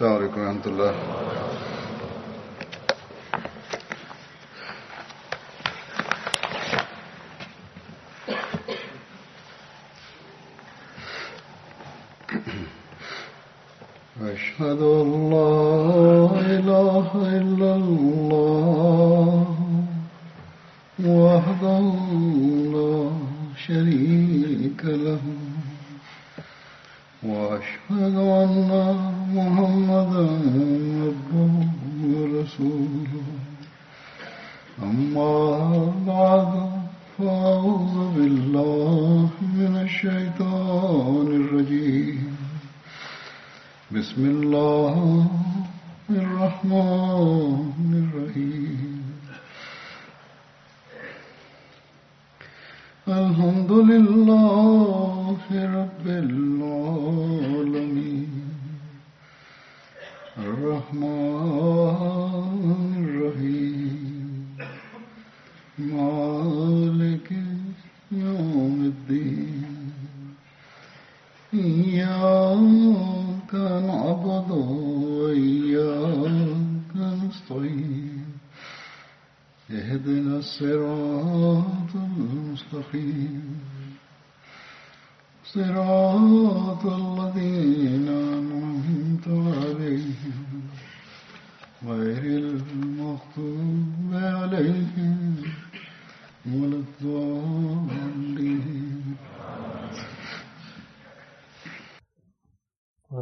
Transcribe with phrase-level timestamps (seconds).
[0.00, 1.49] السلام علیکم ورحمۃ اللہ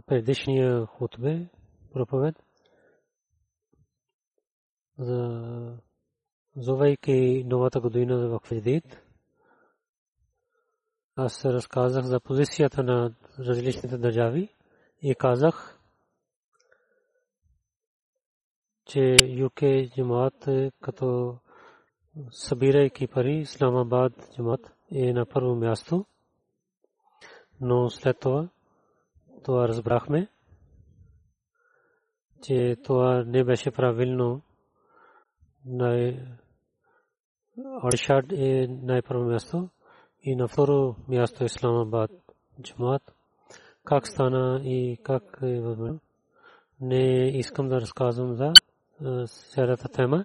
[0.09, 1.48] предишния хутбе,
[1.92, 2.34] проповед,
[4.98, 5.78] за
[6.56, 9.03] зовейки новата година в Кведит,
[11.17, 14.55] аз разказах за позицията на различните държави
[15.03, 15.81] и казах,
[18.87, 19.61] че ЮК
[19.97, 21.39] джамаат е като
[22.31, 26.06] събирайки пари, Исламабад джамаат е на първо място,
[27.60, 28.49] но след това
[29.44, 30.28] това разбрахме,
[32.43, 34.43] че това не беше правилно.
[37.82, 39.69] Аршад е най-първо място
[40.22, 42.10] и на второ място Исламабад
[42.62, 43.15] джамаат.
[43.84, 46.00] Как стана и как е възможно?
[46.81, 48.53] Не искам да разказвам за
[49.27, 50.25] седата тема,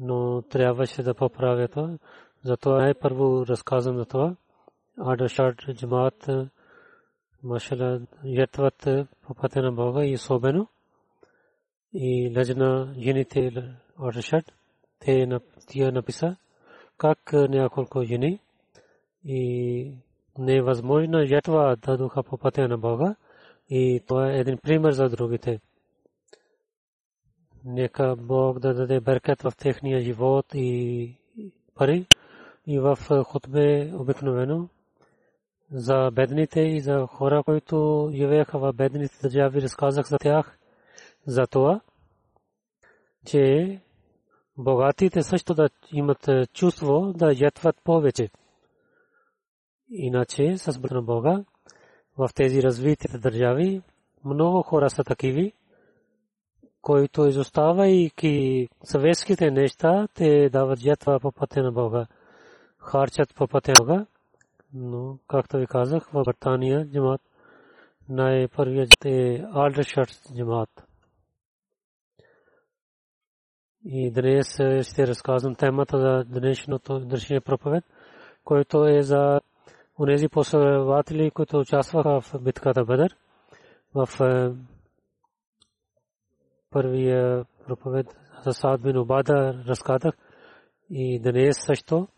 [0.00, 1.98] но трябваше да поправя това.
[2.44, 4.36] Затова най-първо разказвам за това.
[4.98, 6.28] Аршад джамаат
[7.42, 8.88] машала ятват
[9.22, 10.68] по пътя на Бога и особено
[11.94, 13.50] и лежна жените
[13.98, 14.52] Аршад
[14.98, 16.36] те на тия написа
[16.98, 18.40] как няколко жени
[19.24, 19.92] и
[20.38, 23.14] невъзможна ятва дадоха по пътя на Бога
[23.70, 25.60] и това е един пример за другите.
[27.64, 31.16] Нека Бог да даде беркет в техния живот и
[31.74, 32.06] пари
[32.66, 34.68] и в хутбе обикновено
[35.70, 40.58] за бедните и за хора, които живееха в бедните държави, разказах за тях,
[41.26, 41.80] за това,
[43.26, 43.80] че
[44.58, 48.30] богатите също да имат чувство да ятват повече.
[49.90, 51.44] Иначе, с на Бога,
[52.18, 53.82] в тези развитите държави,
[54.24, 55.52] много хора са такиви,
[56.82, 62.06] които изоставайки съветските неща, те дават ятва по пътя на Бога,
[62.78, 64.06] харчат по пътя на Бога
[64.76, 67.20] но както ви казах, в Бъртания джамат
[68.08, 70.86] най-първият е Алдершат джамат.
[73.84, 77.84] И днес ще разказвам темата за днешното днешния проповед,
[78.44, 79.40] който е за
[79.98, 83.16] онези последователи, които участваха в битката Бедър.
[83.94, 84.08] В
[86.70, 88.06] първия проповед
[88.44, 88.96] за Саад бин
[89.68, 90.14] разказах
[90.90, 92.08] и днес също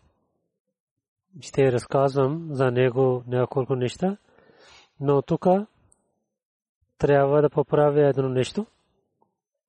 [1.41, 4.17] ще разказвам за него няколко неща,
[4.99, 5.45] но тук
[6.97, 8.65] трябва да поправя едно нещо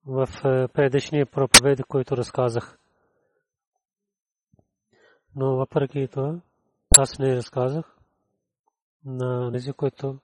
[0.07, 0.29] в
[0.73, 2.79] предишния проповед, който разказах.
[5.37, 6.41] Но въпреки това,
[6.99, 7.97] аз не разказах
[9.05, 10.19] на тези, които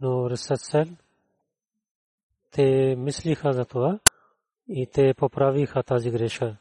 [0.00, 0.84] но Ресацел,
[2.50, 3.98] те мислиха за това
[4.68, 6.56] и те поправиха тази греша.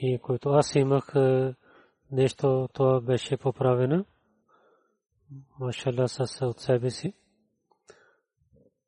[0.00, 1.14] И който аз имах
[2.10, 4.04] нещо, това беше поправено.
[5.60, 7.12] Машалла с от себе си.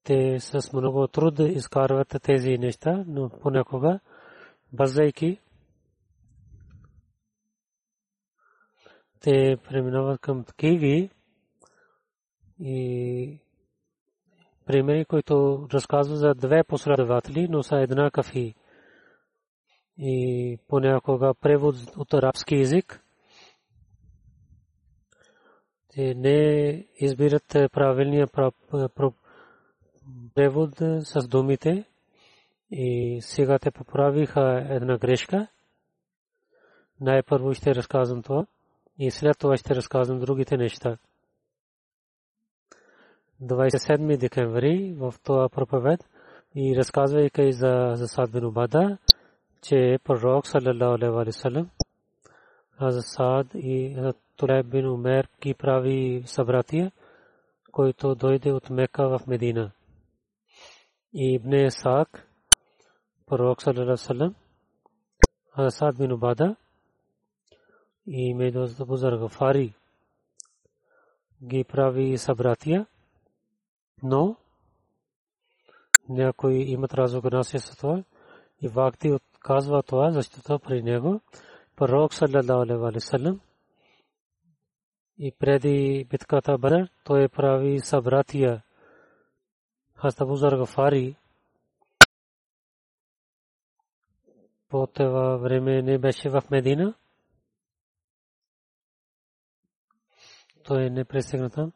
[0.05, 4.01] Те с много труд изкарват тези неща, но понякога,
[4.73, 5.41] бързайки,
[9.21, 11.11] те преминават към такиви
[12.59, 13.39] и
[14.67, 18.55] примери, които разказва за две последователи, но са еднакви.
[20.03, 23.01] И понякога превод от арабски язик.
[25.95, 28.27] Те не избират правилния
[30.35, 31.85] превод с думите.
[32.71, 35.47] И сега те поправиха една грешка.
[37.01, 38.47] Най-първо ще разказвам това.
[38.99, 40.99] И след това ще разказвам другите неща.
[43.43, 46.09] 27 декември в това проповед
[46.55, 48.99] и разказвайки за Засад бин Убада,
[49.63, 51.71] че пророк саллалаху алейхи ва саллям
[53.03, 53.97] Сад и
[54.37, 56.93] Тулайб бин Умер ги прави събратия,
[57.73, 59.73] който дойде от Мека в Медина.
[61.15, 62.29] И Ибн Сак,
[63.27, 64.35] пророк саллалаху алейхи ва саллям,
[65.71, 66.57] Сад бин Убада
[68.07, 69.75] и Медоз Бузар Гафари
[71.45, 72.87] ги прави събратия
[74.03, 74.37] но
[76.09, 78.05] някои имат разногласие с това
[78.63, 81.21] и Вакти отказва това, защото при него
[81.77, 83.41] пророк саллалаху алейхи ва саллям
[85.19, 88.63] и преди битката Бадр той прави събратия.
[89.95, 91.17] Хаста Бузар Гафари
[94.69, 96.95] по това време не беше в Медина.
[100.65, 101.73] Той не пресегна там.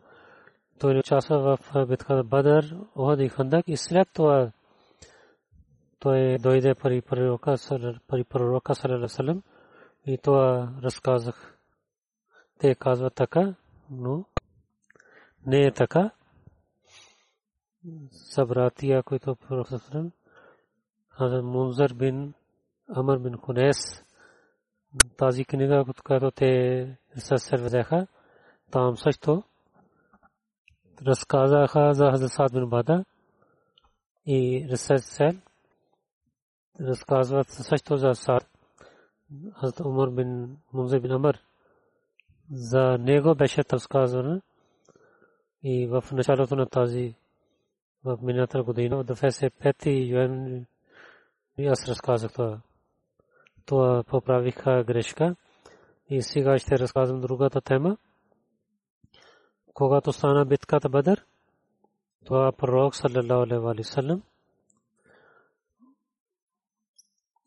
[0.79, 4.53] Той участва в битката Бадър, Охад и Хандак и след това
[6.05, 7.57] той дойде при пророка
[8.09, 9.43] при пророка саллалаху
[10.07, 11.59] и това разказах.
[12.59, 13.55] Те казват така,
[13.91, 14.25] но
[15.47, 16.11] не е така.
[18.11, 20.11] Събратия, които пророк саллалаху
[21.09, 22.35] Хазрат Мунзар бин
[22.89, 23.77] Амр бин Хунес
[25.17, 28.07] тази книга, която те се взеха,
[28.71, 29.43] там също
[31.07, 33.05] разказаха за Хазрат Сад бин Бада
[34.27, 34.99] и Ресел
[36.81, 38.49] разказват също за Сад.
[39.61, 41.39] Хазрат Умар бин Мунзир бин Амр
[42.53, 44.41] за него беше разказано
[45.63, 47.15] и в началото на тази
[48.05, 50.67] в миналата година в 25 юен
[51.59, 52.61] и аз разказах това.
[53.67, 55.37] Това поправиха грешка.
[56.11, 57.97] И сега ще разказвам другата тема.
[59.75, 61.25] Когато стана битката Бадър,
[62.25, 64.23] това пророк саллалаху алейхи ва саллям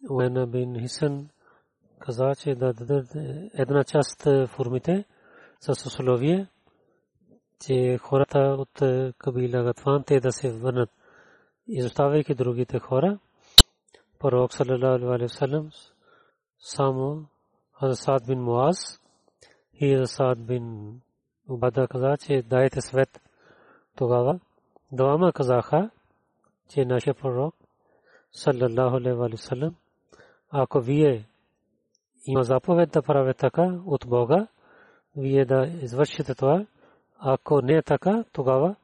[0.10, 1.30] Уена бин Хисен
[2.00, 3.16] каза, че да дадат
[3.54, 5.06] една част формите
[5.60, 6.48] с условие,
[7.66, 8.82] че хората от
[9.18, 10.90] Кабила Гатфан те да се върнат,
[11.68, 13.20] изоставяйки другите хора.
[14.20, 15.70] Пророк саллалаху алейхи ва саллям
[16.60, 17.26] само
[17.80, 19.02] Хазрат бин Муаз
[19.74, 21.02] и Хазрат бин
[21.50, 23.22] Убада каза, че дайте свет
[23.96, 24.40] тогава.
[24.92, 25.90] Двама казаха,
[26.70, 27.56] че нашия пророк,
[28.32, 29.76] саллаллаху алейхи ва саллям,
[30.50, 31.26] ако вие
[32.26, 34.48] има заповед да правите така от Бога,
[35.16, 36.66] вие да извършите това.
[37.20, 38.76] Ако не е така, тогава,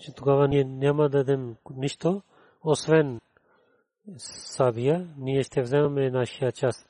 [0.00, 2.22] че тогава ние няма да дадем нищо,
[2.64, 3.20] освен
[4.16, 6.88] сабия, ние ще вземем нашия част.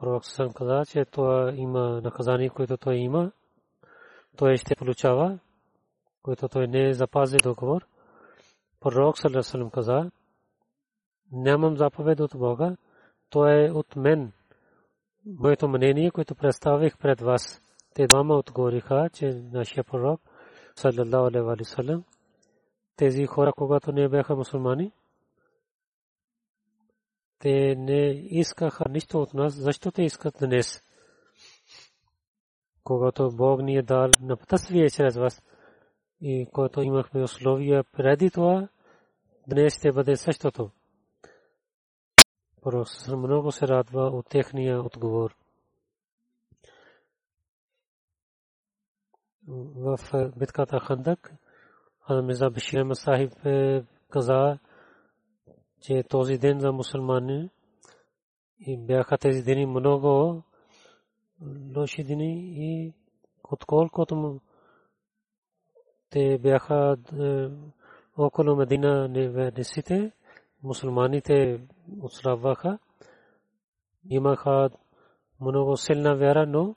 [0.00, 3.32] Пророк съм каза, че това има наказание, което той има.
[4.36, 5.38] Той ще получава,
[6.22, 7.86] което той не запази договор.
[8.80, 10.10] Пророк Салесалем каза,
[11.32, 12.76] нямам заповед от Бога,
[13.30, 14.32] то е от мен.
[15.26, 17.62] Моето мнение, което представих пред вас.
[17.94, 20.20] Те двама отговориха, че нашия пророк,
[20.76, 22.04] саллаллаху алейхи ва саллям,
[22.96, 24.92] тези хора, когато не бяха мусулмани,
[27.38, 30.82] те не искаха нищо от нас, защо те искат днес?
[32.84, 35.42] Когато Бог ни е дал на пътствие чрез вас
[36.20, 38.68] и когато имахме условия преди това,
[39.48, 40.70] днес ще бъде същото.
[42.62, 45.36] Просто много се радва от техния отговор.
[49.48, 49.98] В
[50.36, 51.32] битката Хандак,
[52.00, 53.32] Хамиза Бишир Масахиб
[54.10, 54.58] каза,
[55.80, 57.50] че този ден за мусулмани
[58.66, 60.42] и бяха тези дни много
[61.76, 62.92] лоши дни и
[63.44, 64.40] отколкото
[66.10, 67.48] те бяха е,
[68.16, 70.12] около Медина неверниците,
[70.62, 71.60] мусулманите
[72.02, 72.78] отслабваха,
[74.10, 74.70] имаха
[75.40, 76.74] много силна вяра, но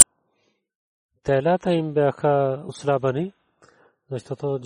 [1.23, 3.33] телата им бяха отслабани,
[4.11, 4.59] защото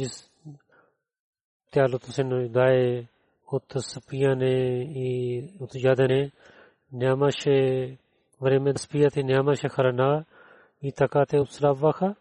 [1.72, 3.06] тялото се нуждае
[3.48, 6.32] от спияне и от ядене.
[6.92, 7.98] Нямаше
[8.42, 10.26] време да спият и нямаше храна
[10.82, 12.16] и така те отслабваха.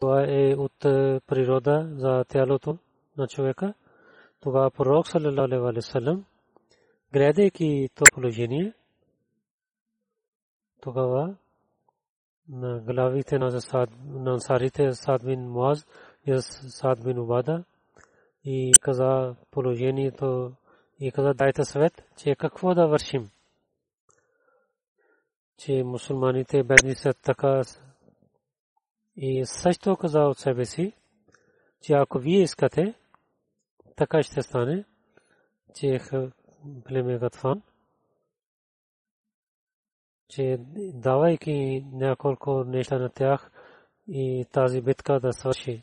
[0.00, 0.78] това е от
[1.26, 2.78] природа за тялото
[3.16, 3.74] на човека.
[4.40, 6.24] Тогава пророк саллалаху алейхи ва саллям
[7.12, 8.72] гледайки то положение,
[10.80, 11.36] тогава
[12.48, 15.86] на главите на Сад, на ансарите Сад бин Муаз
[16.26, 17.64] и Сад бин Убада
[18.44, 20.52] и каза положението
[21.00, 23.30] и каза дайте съвет, че какво да вършим.
[25.58, 27.62] Че мусулманите бедни са така
[29.16, 30.92] и също каза от себе си,
[31.82, 32.94] че ако вие искате,
[34.00, 34.84] така ще стане,
[35.74, 35.98] че
[36.84, 37.62] племе Гатфан,
[40.28, 40.58] че
[40.94, 43.50] давайки няколко неща на тях
[44.08, 45.82] и тази битка да свърши.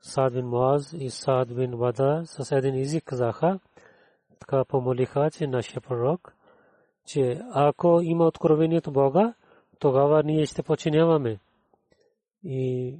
[0.00, 3.60] Саад бин Муаз и Саад бин Вада с един език казаха,
[4.40, 6.34] така помолиха, че нашия пророк,
[7.06, 9.34] че ако има откровението Бога,
[9.78, 11.38] тогава ние ще починяваме.
[12.44, 12.96] И,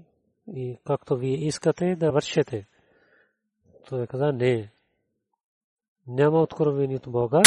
[0.54, 2.66] и както вие искате да вършите.
[3.88, 4.72] Той каза, не,
[6.06, 7.42] няма откровението Бога,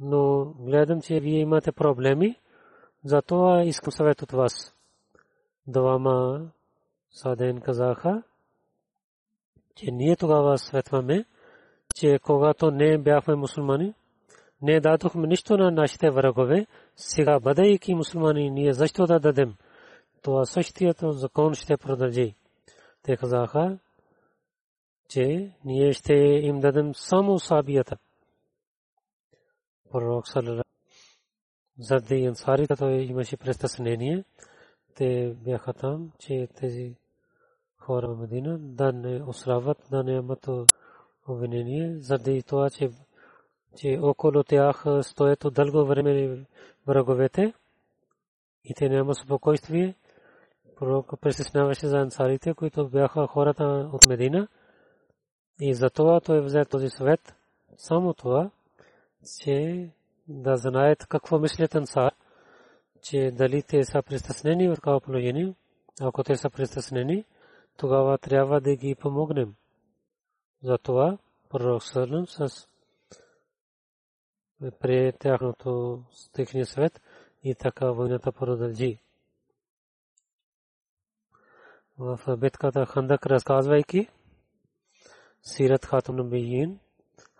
[0.00, 2.36] но гледам, че вие имате проблеми,
[3.04, 4.74] затова искам съвет от вас.
[5.66, 6.40] Двама
[7.10, 8.22] Саден казаха,
[9.74, 11.24] че ние тогава светваме,
[11.94, 13.94] че когато не бяхме мусулмани,
[14.62, 16.66] не дадохме нищо на нашите врагове,
[16.96, 19.54] сега бъдейки мусулмани, ние защо да дадем?
[20.22, 22.34] Това същият закон ще продължи.
[23.02, 23.78] Те казаха,
[25.08, 27.96] че ние ще им дадем само сабията.
[29.90, 30.62] Пророк Салала
[31.78, 34.24] заради ансарите той имаше престъснение.
[34.94, 36.96] Те бяха там, че тези
[37.78, 40.48] хора в Медина да не осрават, да не имат
[41.28, 42.90] обвинение, заради това, че,
[43.76, 46.44] че около тях стоят дълго време
[46.86, 47.52] враговете
[48.64, 49.94] и те няма спокойствие.
[50.76, 54.48] Пророк пресъсняваше за ансарите, които бяха хората от Медина
[55.60, 57.34] и за това той взе този съвет,
[57.76, 58.50] само това,
[59.40, 59.90] че
[60.28, 62.14] да знаят какво мислят ансар,
[63.02, 65.54] че дали те са притеснени в такова положение.
[66.00, 67.24] Ако те са притеснени,
[67.76, 69.54] тогава трябва да ги помогнем.
[70.62, 72.68] Затова пророк Сърнам с
[74.80, 77.00] при тяхното техния свет
[77.42, 78.98] и така войната продължи.
[81.98, 84.08] В битката Хандак разказвайки,
[85.41, 86.79] سیرت خاتم نبیین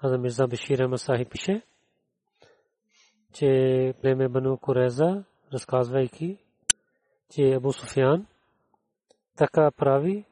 [0.04, 1.62] حضرت مرزا بشیر احمد صاحب пише,
[3.34, 6.38] че племе Бану Куреза, разказвайки,
[7.30, 8.26] че Абу Суфян
[9.36, 10.26] така прави,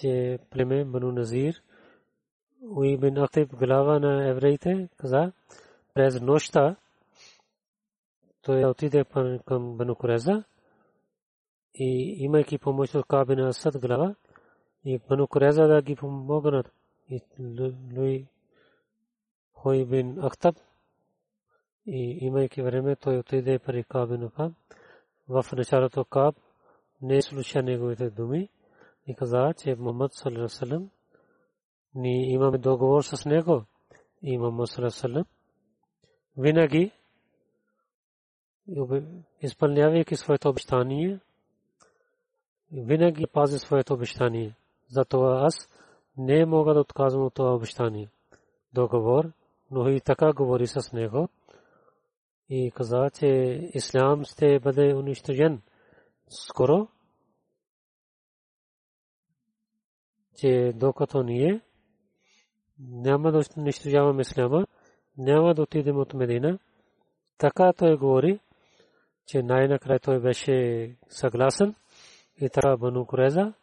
[0.00, 1.62] че племе Бану Назир,
[2.62, 5.32] Уи бин Ахтиб глава на евреите, каза,
[5.94, 6.76] през нощта
[8.42, 9.04] той отиде
[9.46, 10.44] към Бану Куреза
[11.74, 14.14] и имайки помощ от Кабина Асад глава,
[14.85, 16.71] и Бану Куреза да ги помогнат.
[17.09, 17.21] И
[17.97, 18.27] Луи
[19.53, 20.55] Хой бин Ахтаб
[21.85, 24.53] и имайки време той отиде при Каб бин Каб.
[25.27, 26.35] В началото Каб
[27.01, 28.49] не слуша неговите думи
[29.07, 30.89] и каза, че Мухаммад саллаллаху
[31.95, 33.63] ние имаме договор с него
[34.21, 35.29] и Мухаммад саллаллаху
[36.37, 36.91] винаги
[39.41, 41.19] изпълнявайки своето обещание,
[42.71, 44.55] винаги пази своето обещание.
[44.87, 45.69] Затова аз
[46.17, 48.09] не мога да отказвам от това обещание.
[48.73, 49.31] Договор,
[49.71, 51.29] но и така говори с него
[52.49, 53.27] и каза, че
[53.73, 55.61] ислам ще бъде унищожен
[56.29, 56.87] скоро,
[60.35, 61.61] че докато ние
[62.79, 64.67] няма да унищожаваме исляма,
[65.17, 66.59] няма да отидем от Медина.
[67.37, 68.39] Така той говори,
[69.27, 71.75] че най-накрая той беше съгласен
[72.41, 73.53] и така Бану Куреза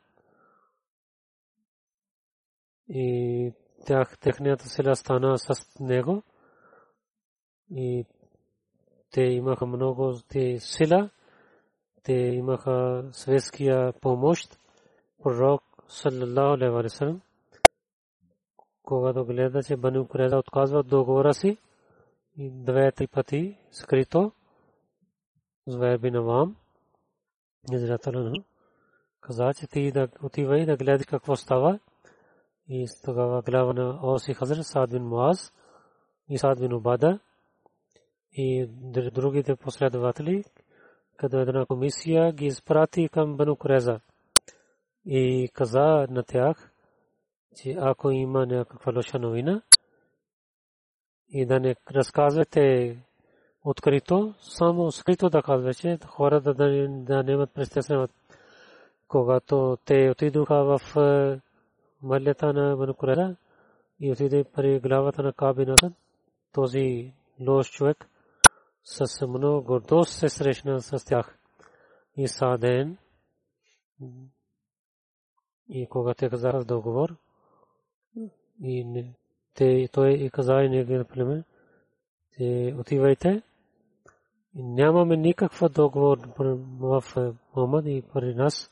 [2.90, 3.52] и
[3.87, 6.23] тях, техният села стана с него.
[7.70, 8.06] И
[9.11, 11.11] те имаха много те сила,
[12.02, 14.59] те имаха светския помощ.
[15.23, 17.20] Пророк саллаллаху алейхи ва саллям
[18.82, 21.56] когато гледа, че Бану Куреза отказва договора си.
[22.37, 24.32] И две-три пъти скрито
[25.66, 26.56] Зуайр бин Авам
[29.20, 31.78] каза, че ти да отивай да гледаш какво става
[32.72, 35.52] и тогава глава на Оси Хазар Саад бин Муаз
[36.28, 37.18] и Саад бин Убада
[38.32, 38.66] и
[39.12, 40.44] другите последователи,
[41.16, 44.00] като една комисия ги изпрати към Бану Куреза
[45.04, 46.72] и каза на тях,
[47.56, 49.62] че ако има някаква лоша новина
[51.28, 52.96] и да не разказвате
[53.64, 58.10] открито, само скрито да казвате, хората да, да нямат престесняват
[59.08, 60.80] когато те отидоха в
[62.02, 63.37] мърлята на Банукурера
[64.00, 65.75] и отиде при главата на Кабина,
[66.52, 68.09] този лош човек
[68.85, 71.38] с много гордост се срещна с тях.
[72.16, 72.97] И Саден
[75.69, 77.16] и когато те казаха договор,
[78.62, 79.04] и
[79.54, 81.45] те, той и каза и неговия племен,
[82.37, 83.42] те отивайте,
[84.54, 87.04] нямаме никаква договор в
[87.57, 88.71] Мухаммад и при нас,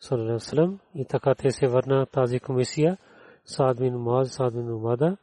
[0.00, 2.98] салам, и така те се върна тази комисия,
[3.44, 5.16] Саад бин Муаз, Саад бин Умада,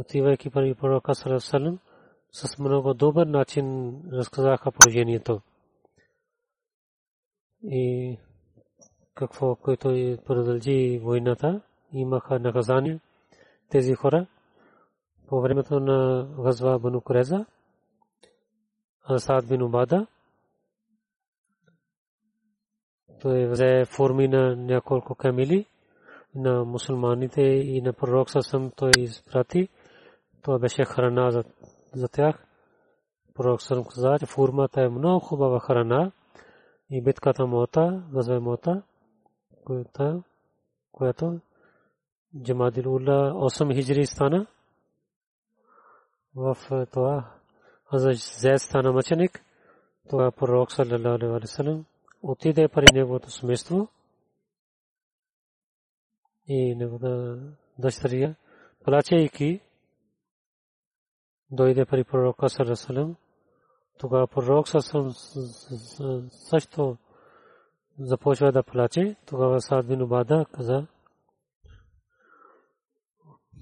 [0.00, 1.78] отивайки при пророка салам,
[2.32, 5.40] с много добър начин разказаха положението.
[7.62, 8.18] И
[9.14, 9.88] какво, което
[10.26, 11.60] продължи войната,
[11.92, 13.00] имаха наказание
[13.70, 14.26] тези хора
[15.28, 17.46] по времето на газва Бану Куреза,
[19.10, 20.06] Асад бин Убада,
[23.22, 25.66] той взе форми на няколко камили
[26.34, 29.68] на мусулманите и на пророк Сасам той изпрати.
[30.42, 31.44] Това беше храна за,
[31.94, 32.44] за тях.
[33.34, 36.12] Пророк Сасам каза, че формата е много хубава храна
[36.90, 38.82] и битката мота, газва мота,
[39.64, 40.22] която,
[40.92, 41.40] която
[42.42, 44.46] Джамадил Ула 8 хиджри стана
[46.36, 46.56] в
[46.92, 47.24] това
[47.90, 49.44] Хазрат Зайд стана мъченик,
[50.08, 51.84] това пророк саллалаху алейхи ва саллям
[52.22, 53.88] отиде при неговото семейство
[56.48, 57.38] и неговата
[57.78, 58.34] дъщеря,
[58.84, 59.60] плачейки,
[61.50, 63.16] дойде при пророка саллалаху алейхи ва саллям.
[63.98, 64.68] Тогава пророк
[66.30, 66.96] също
[67.98, 69.16] започва да плаче.
[69.26, 70.86] Тогава Саад бин Убада каза,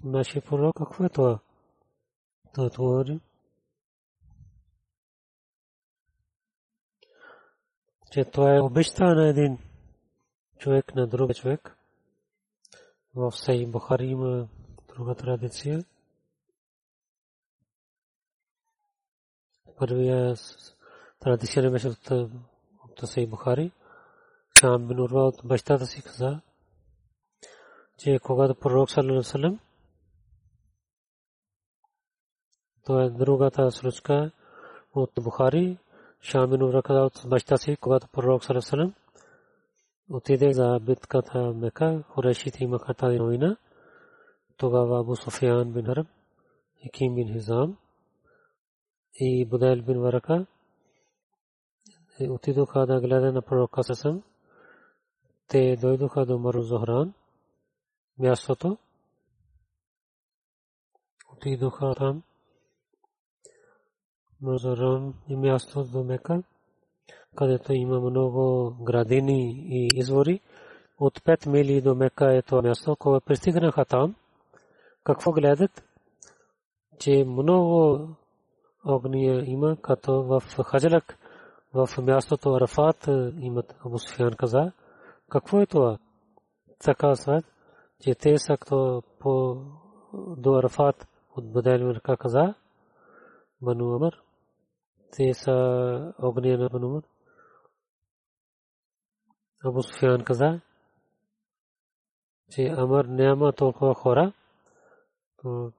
[0.04, 1.38] нашия пророк, какво е това?
[2.54, 3.20] Той отговори,
[8.14, 9.59] че това е обичта на един
[10.59, 11.76] човек на друг човек.
[13.15, 14.49] В Сей Бухари има
[14.88, 15.84] друга традиция.
[19.78, 20.34] Първия
[21.21, 23.73] традиция беше от, от Сей Бухари.
[24.58, 26.41] Шам бин Урва от бащата си каза,
[27.99, 29.58] че когато пророк саллалаху
[32.84, 34.30] то е другата случка
[34.95, 35.78] от Бухари,
[36.28, 38.93] Шам бин Урва каза от баща си, когато пророк саллалаху
[40.10, 43.56] отиде за битката Мека, Хурешите имаха тази новина.
[44.56, 46.06] Тогава Абу Суфиян бин Хараб,
[46.82, 47.76] Хиким бин Хизам
[49.15, 50.47] и Будайл бин Варака
[52.21, 54.23] отидоха да гледат на пророка Сасам
[55.49, 57.15] те дойдоха до Мару Зохран,
[58.19, 58.78] мястото.
[61.32, 62.23] Отидоха там.
[64.45, 66.43] Мару и място до Мека,
[67.37, 70.41] където има много градини и извори.
[70.99, 72.97] От 5 мили до Мека е това място.
[72.97, 74.15] Когато пристигнаха там,
[75.04, 75.85] какво гледат?
[76.99, 78.00] Че много
[78.85, 81.19] огния има, като в Хаджалак,
[81.75, 83.09] в мястото Арафат
[83.41, 84.73] имат Абу Суфян каза,
[85.30, 85.99] какво е това?
[86.85, 87.45] Така свят,
[88.00, 89.57] че те са като по
[90.37, 92.54] до Арафат от Бадел Мирка каза,
[93.63, 94.23] Бану Амр,
[95.16, 97.02] те са огния на Бану Амр.
[99.64, 100.60] Абу Суфян каза,
[102.50, 104.32] че Амр няма толкова хора,
[105.42, 105.72] то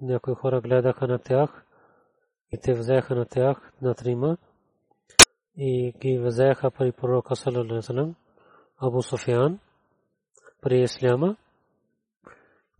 [0.00, 1.66] някои хора гледаха на тях
[2.52, 4.36] и те взеха на тях на трима
[5.56, 8.14] и ги взеха при пророка саллалаху
[8.78, 9.58] Абу Суфян
[10.60, 11.36] при Исляма,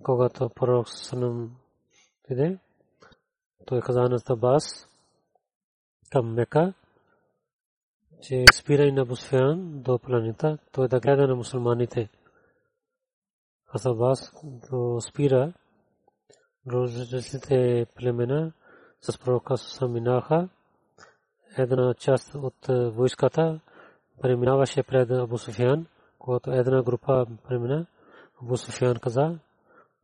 [0.03, 1.49] когато пророк саллалаху
[2.31, 2.59] иде,
[3.67, 4.89] той каза на Табас
[6.13, 6.75] към Мека,
[8.23, 12.09] че спира и на Абу Суфян до планета, той да гледа на мусулманите.
[13.69, 13.87] Аз
[14.71, 15.53] до спира
[16.73, 18.53] различните племена
[19.01, 20.49] с пророка Саминаха,
[21.59, 23.61] една част от войската
[24.23, 25.87] преминаваше пред Абу Суфян,
[26.19, 27.87] когато една група премина,
[28.43, 29.39] Абу Суфян каза,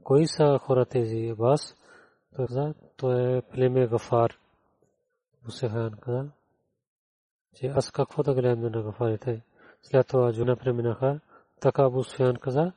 [0.02, 1.76] кои са хора тези Абас?
[2.36, 4.38] Той каза, то е племе Гафар.
[5.42, 6.28] Абу Суфян каза,
[7.54, 9.42] че аз какво да гледам на Гафарите?
[9.82, 11.20] След това Джуна преминаха,
[11.60, 12.72] така Абу Суфян каза,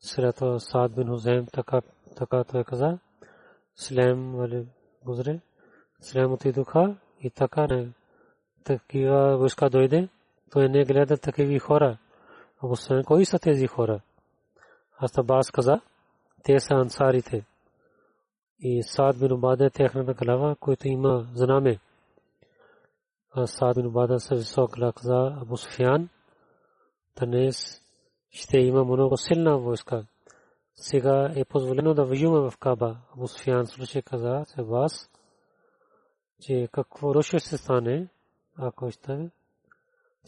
[0.00, 1.80] след това Саад бин Хузейм, така,
[2.16, 2.98] така той каза,
[3.74, 4.66] Слем вали
[5.04, 5.40] гузре,
[6.00, 7.92] Слем отидоха и така не
[8.64, 10.08] такива войска дойде,
[10.50, 11.98] той не гледа такива хора.
[12.62, 14.00] Абу Суфян, кои са тези хора?
[14.98, 15.80] Аз Абас каза,
[16.42, 17.44] те са ансарите.
[18.60, 21.78] И Саад бин Убада е тяхната глава, който има знаме.
[23.44, 26.08] Саад бин Бада се висок каза Абу Суфиян,
[27.20, 27.82] днес
[28.30, 30.06] ще има много силна войска.
[30.74, 32.96] Сега е позволено да воюваме в Каба.
[33.14, 35.10] Абу Суфиян случай каза се вас,
[36.40, 38.08] че какво лошо ще стане,
[38.56, 39.30] ако ще,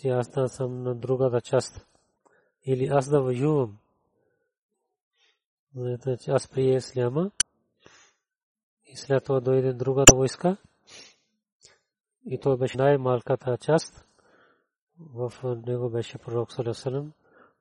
[0.01, 1.87] че аз да съм на другата част.
[2.64, 3.79] Или аз да воювам.
[6.29, 6.81] Аз прие
[8.92, 10.57] и след това дойде другата войска
[12.27, 14.05] и той беше най-малката част.
[15.14, 15.33] В
[15.66, 17.12] него беше пророк Салесалем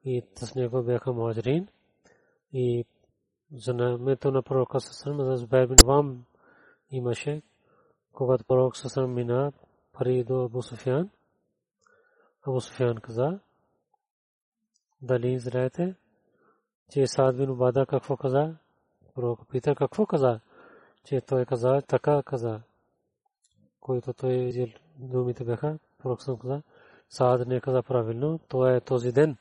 [0.03, 1.67] и с него бяха муаджирин.
[2.53, 2.85] И
[3.51, 6.25] знамето на пророка Салесалем за Зубайр бин Вам
[6.91, 7.41] имаше,
[8.13, 9.51] когато пророк Салесалем мина
[9.93, 11.09] пари до Абу Суфян.
[12.47, 13.39] Абу Суфян каза,
[15.01, 15.95] дали знаете,
[16.91, 18.57] че Саад бин Убада какво каза?
[19.15, 20.39] Пророк пита какво каза?
[21.07, 22.61] Че той каза, така каза
[23.79, 24.67] който той взел
[24.99, 26.61] думите бяха, пророк съм каза,
[27.09, 29.37] Саад не каза правилно, това е този ден,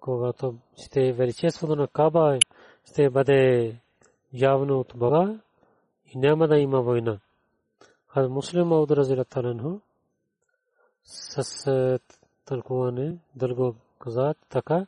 [0.00, 2.38] когато ще величеството на Каба
[2.84, 3.76] ще бъде
[4.32, 5.40] явно от Бога
[6.06, 7.20] и няма да има война.
[8.08, 9.80] Хаз муслим Мауд Разила Таланху
[11.04, 11.98] с
[12.44, 14.86] тълкуване дълго каза така,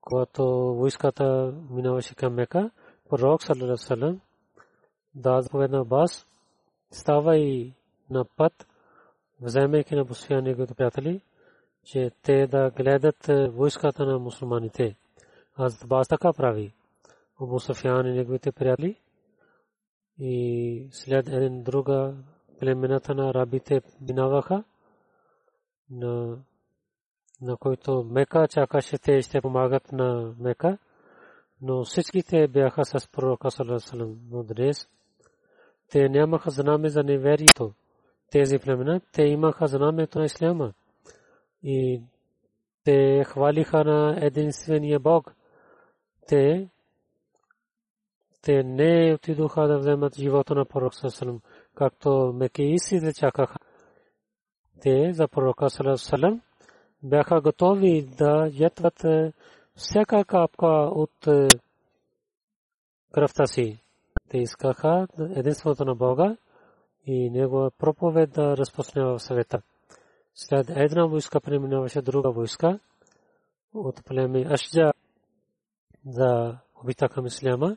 [0.00, 2.70] когато войската минаваше към Мека,
[3.08, 4.20] пророк Салалалалалалам
[5.16, 6.26] да заповедна бас,
[6.90, 7.74] става и
[8.10, 8.66] на път,
[9.40, 11.20] вземайки на Бусфия неговите приятели,
[11.84, 14.96] че те да гледат е, войската на мусулманите.
[15.56, 16.74] Аз Бас така прави.
[17.40, 19.00] Абу Суфян и неговите приятели
[20.18, 22.14] и след един друга
[22.60, 24.64] племената на рабите минаваха,
[25.90, 26.38] на,
[27.40, 30.78] на който Мека чакаше те ще помагат на Мека,
[31.62, 34.18] но всичките бяха с пророка Салесалам.
[34.30, 34.88] Но днес
[35.90, 37.72] те нямаха знаме за неверието
[38.30, 40.72] тези племена, те имаха знамето на Исляма
[41.62, 42.02] и
[42.84, 45.34] те хвалиха на единствения Бог.
[46.28, 46.68] Те
[48.46, 51.40] те не отидоха да вземат живота на пророк Салам,
[51.74, 53.58] както мекеисите чакаха.
[54.80, 56.40] Те за пророка Салам
[57.02, 59.32] бяха готови да ятват е,
[59.74, 61.48] всяка капка от е,
[63.12, 63.78] кръвта си.
[64.28, 66.36] Те искаха единството на Бога
[67.06, 69.62] и негова проповед да разпространява в света.
[70.34, 72.78] След една войска преминаваше друга войска
[73.74, 74.92] от племе Ашджа
[76.04, 77.76] да обита към Исляма,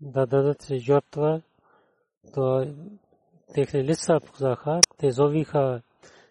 [0.00, 1.42] да дадат жертва,
[2.34, 2.74] то
[3.54, 5.82] техни лица показаха, те зовиха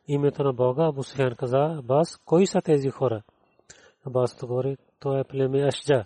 [0.08, 3.24] името на Бога, Абу Суфян каза, Абас, кои са тези хора?
[4.06, 6.06] Абас говори, то е племе Ашджа.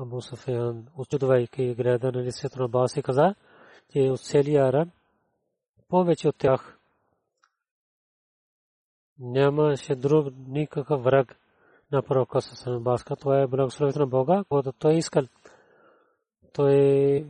[0.00, 3.34] Абу Суфян, очудвайки гледа на лицето на Абас и каза,
[3.92, 4.88] че от целия араб
[5.88, 6.78] повече от тях
[9.18, 11.36] нямаше друг никакъв враг
[11.92, 13.16] на пророка Сасан Баска.
[13.16, 15.24] Това е благословението на Бога, когато той искал.
[16.52, 17.26] Той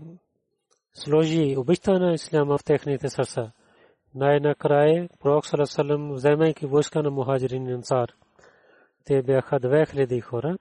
[0.94, 3.52] сложи обичта на Исляма в техните сърца.
[4.14, 8.08] Най-накрая пророк Салам вземайки войска на мухаджирин и ансар.
[9.04, 10.58] Те бяха 2000 хора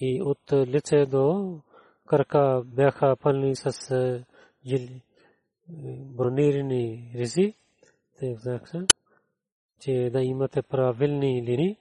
[0.00, 1.58] и от лице до
[2.06, 4.24] кръка бяха пълни с
[6.16, 7.54] бронирани ризи.
[8.18, 8.86] Те взеха,
[9.80, 11.78] че да имате правилни линии.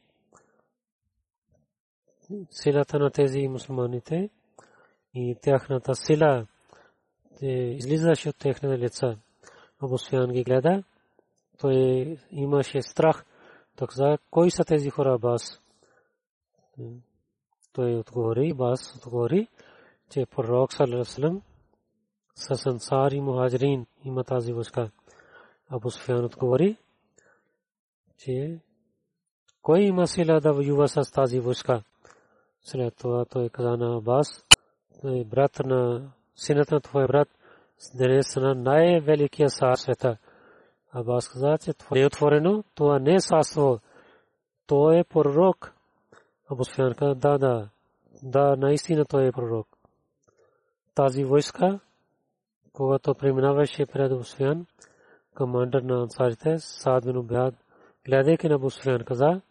[2.51, 4.29] Силата на тези мусулманите
[5.13, 6.47] и тяхната сила
[7.41, 9.17] излизаше от техните лица.
[9.81, 10.83] Абу Суфян ги гледа.
[11.59, 13.25] Той имаше страх.
[13.75, 15.61] Так за кой са тези хора бас?
[17.73, 19.47] Той отговори, бас отговори,
[20.09, 21.41] че пророк саллаллаху
[22.35, 24.89] с ансари мухаджирин има тази войска.
[25.69, 26.77] Абу Суфян отговори,
[28.17, 28.59] че
[29.61, 31.83] кой има сила да воюва с тази войска?
[32.61, 34.45] След това той каза на Абас,
[35.01, 37.29] той брат на синът на твой брат,
[37.95, 40.17] днес на най-великия сар света.
[40.91, 43.79] Абас каза, че това е отворено, това не е саство,
[44.67, 45.72] то е пророк,
[46.53, 47.69] Абу Суфян каза, да, да,
[48.23, 49.67] да, наистина той е пророк.
[50.95, 51.79] Тази войска,
[52.73, 54.65] когато преминаваше пред Абу Суфян,
[55.35, 57.55] командър на ансарите, Саад бин Убяд,
[58.05, 59.41] гледайки на Абу Суфян, каза,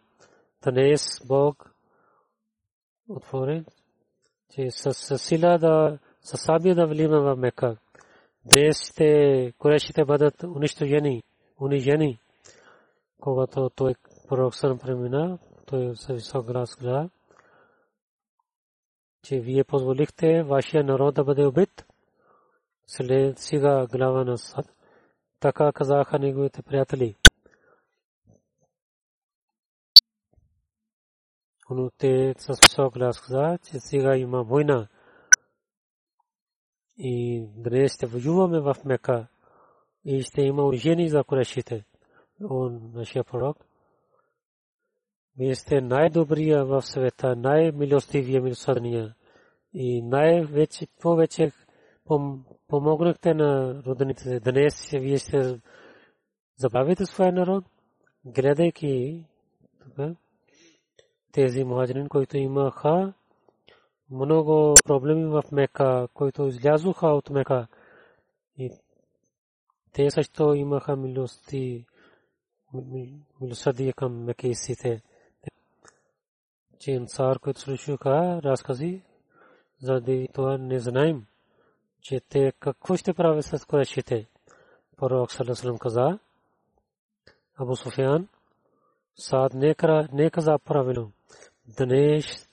[0.61, 1.75] Танес Бог
[3.09, 3.65] отворен,
[4.55, 7.77] че с сила да, с сабия да влима в Мека.
[8.45, 11.23] Десите корешите бъдат унищожени,
[11.61, 12.19] унижени.
[13.21, 13.95] Когато той
[14.29, 15.39] пророк съм премина,
[15.73, 17.11] той се висок глас гледа,
[19.23, 21.87] че вие позволихте вашия народ да бъде убит.
[22.87, 24.67] след сега глава на Сад.
[25.41, 27.17] Така казаха неговите приятели.
[31.71, 34.89] Но те с висок глас каза, че сега има война.
[36.97, 39.29] И днес ще воюваме в Мека.
[40.05, 41.85] И ще има оръжени за корешите.
[42.51, 43.72] Он, нашия пророк.
[45.39, 49.15] Вие сте най-добрия в света, най-милостивия милосърдния.
[49.75, 51.53] И най-вече, повече
[52.69, 54.41] помогнахте на родените.
[54.41, 55.61] Днес вие ще
[56.57, 57.65] забавите своя народ,
[58.25, 59.25] гледайки
[61.33, 63.15] тези мухаджирин, които имаха
[64.11, 67.67] много проблеми в Мека, които излязоха от Мека.
[68.59, 68.71] И
[69.93, 71.87] те също имаха милости,
[73.41, 75.03] милосърдие към мекейсите.
[76.83, 79.03] Че инсар, които слушаха разкази,
[79.81, 81.27] заради това не знаем,
[82.01, 84.27] че те какво ще правят с корешите.
[84.97, 86.19] Пророк Салесалам каза,
[87.57, 88.29] Абу Суфян,
[89.17, 89.55] Саад
[90.13, 91.13] не каза правилно.
[91.79, 92.49] Днес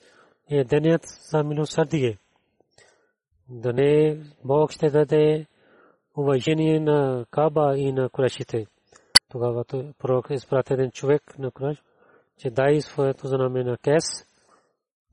[0.49, 2.17] е денят за милосърдие.
[3.49, 5.45] Дане Бог ще даде
[6.17, 8.67] уважение на Каба и на Курешите.
[9.29, 9.63] Тогава
[9.97, 11.83] пророк изпрати един човек на Куреш,
[12.39, 14.03] че дай своето знаме на Кес,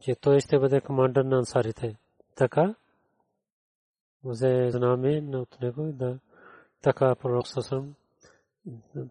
[0.00, 1.96] че той ще бъде командър на ансарите.
[2.34, 2.74] Така,
[4.24, 6.18] взе знаме от него да
[6.82, 7.94] така пророк Сасам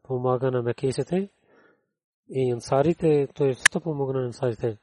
[0.04, 1.30] помага на мекисите
[2.30, 4.78] и ансарите, той също помогна на ансарите.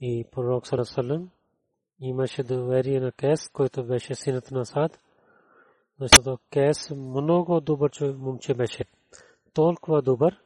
[0.00, 1.30] И пророк Сарасалам
[2.00, 4.98] имаше доверие на Кес, който беше синът на Сад,
[6.00, 8.84] защото Кес много добър момче беше.
[9.54, 10.40] Толкова добър,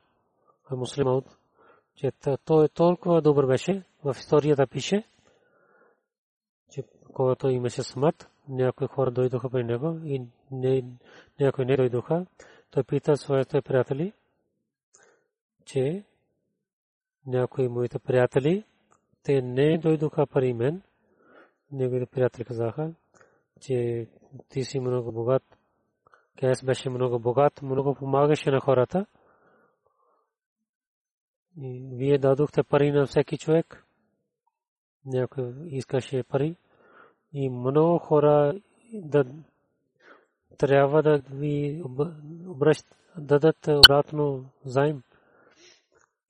[0.70, 1.35] а муслимът,
[1.96, 2.12] че
[2.44, 5.04] той толкова добър беше, в историята пише,
[6.70, 6.82] че
[7.14, 10.22] когато имаше смърт, някои хора дойдоха при него и
[11.40, 12.26] някои не дойдоха.
[12.70, 14.12] Той пита своите приятели,
[15.64, 16.04] че
[17.26, 18.64] някои моите приятели,
[19.22, 20.82] те не дойдоха при мен.
[21.72, 22.92] Неговите приятели казаха,
[23.60, 24.06] че
[24.48, 25.42] ти си много богат.
[26.38, 29.06] Кес беше много богат, много помагаше на хората.
[31.92, 33.84] Вие дадохте пари на всеки човек.
[35.04, 36.56] Някой искаше пари.
[37.32, 38.60] И много хора
[38.94, 39.24] да
[40.58, 41.82] трябва да ви
[43.16, 45.02] дадат обратно заем.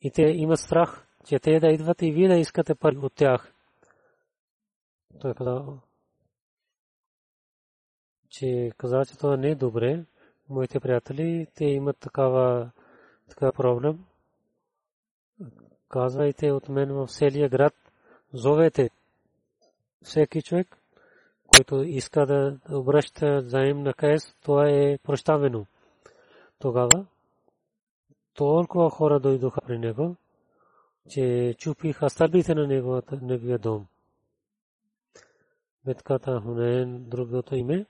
[0.02, 3.52] И те имат страх че те да идват и вие да искате пари от тях.
[5.20, 5.64] Той каза,
[8.28, 10.04] че каза, че това не е добре.
[10.48, 12.70] Моите приятели, те имат такава,
[13.28, 14.04] такава проблем.
[15.96, 17.74] Казвайте от мен в целия град,
[18.32, 18.90] зовете
[20.02, 20.78] всеки човек,
[21.46, 25.66] който иска да обръща заем на кайс, това е прощавено.
[26.58, 27.06] Тогава
[28.34, 30.16] толкова хора дойдоха при него,
[31.10, 32.66] че чупиха стълбите на
[33.22, 33.86] неговия дом.
[35.84, 37.86] Битката Хунейн, другото име,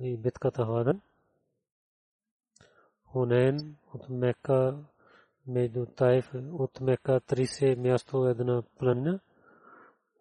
[0.00, 1.00] и битката Хадан.
[3.04, 4.76] Хунейн от Мека,
[5.48, 9.20] между Тайф, от Мека 30 място една планина.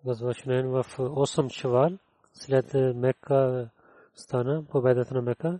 [0.05, 1.97] Възвършен в 8 шавал,
[2.33, 3.69] след Мека
[4.15, 5.59] стана победата на Мека.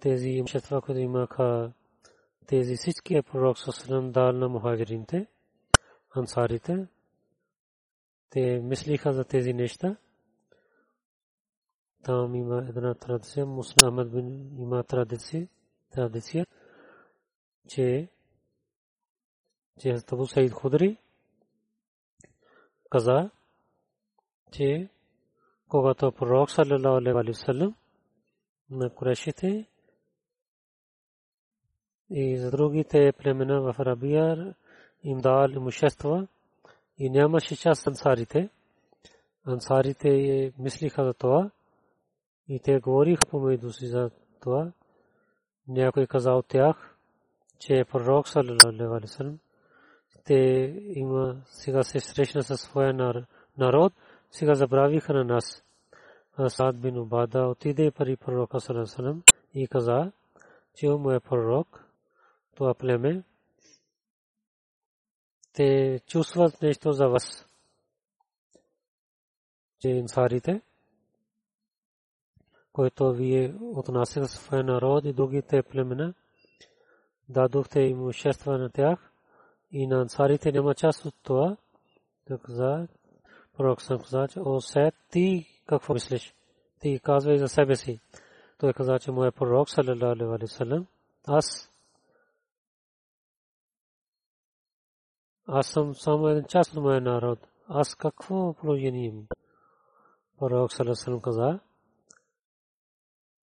[0.00, 1.72] Тези имущества, които имаха
[2.48, 5.26] тези всички е пророк Сосалам дал на мухаджирите,
[6.16, 6.86] ансарите.
[8.30, 9.96] Те мислиха за тези неща.
[12.02, 15.48] Там има една традиция, Мусна Ахмад бин има традиция,
[15.90, 16.46] традиция,
[19.78, 20.96] че че Табу Саид Худри
[22.90, 23.30] каза,
[24.52, 24.88] че
[25.68, 27.74] когато пророк саллалаху алейхи ва саллям
[28.70, 29.66] на Курешите
[32.10, 34.54] и за другите племена в Арабия
[35.02, 36.26] им дал имущества
[36.98, 38.48] и нямаше част ансарите.
[39.46, 41.50] Ансарите мислиха за това
[42.48, 44.10] и те говориха помежду си за
[44.40, 44.72] това.
[45.68, 46.96] Някой каза от тях,
[47.58, 49.38] че е пророк саллалаху алейhi
[50.28, 52.94] те има сега се срещна със своя
[53.58, 53.92] народ,
[54.30, 55.64] сега забравиха на нас.
[56.38, 59.22] Асад бин Убада отиде при пророка саллалаху
[59.54, 60.12] и каза,
[60.74, 61.84] че му е пророк,
[62.56, 63.22] това племе,
[65.52, 67.48] те чувстват нещо за вас.
[69.80, 70.60] Че инсарите,
[72.72, 76.14] които вие отнасяте своя народ и другите племена,
[77.28, 79.12] дадохте имущества на тях
[79.72, 81.56] и на ансарите няма част от това.
[82.28, 82.88] Да каза,
[83.56, 86.34] пророк съм каза, че о, сет, ти какво мислиш?
[86.80, 88.00] ти казва и за себе си.
[88.58, 90.86] Той каза, че моят пророк, салалалаху алейхи вассалам,
[91.26, 91.72] аз
[95.46, 97.38] аз съм само един част от моя народ.
[97.68, 99.26] Аз какво положение имам?
[100.38, 101.60] Пророк салалалаху каза,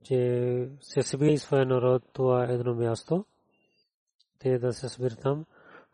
[0.03, 3.25] че се събира своя народ това едно място.
[4.39, 5.45] Те да се събират там.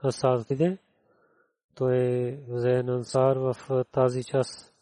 [0.04, 0.78] Асад отиде.
[1.76, 3.56] Той взе ансар в
[3.92, 4.74] тази част.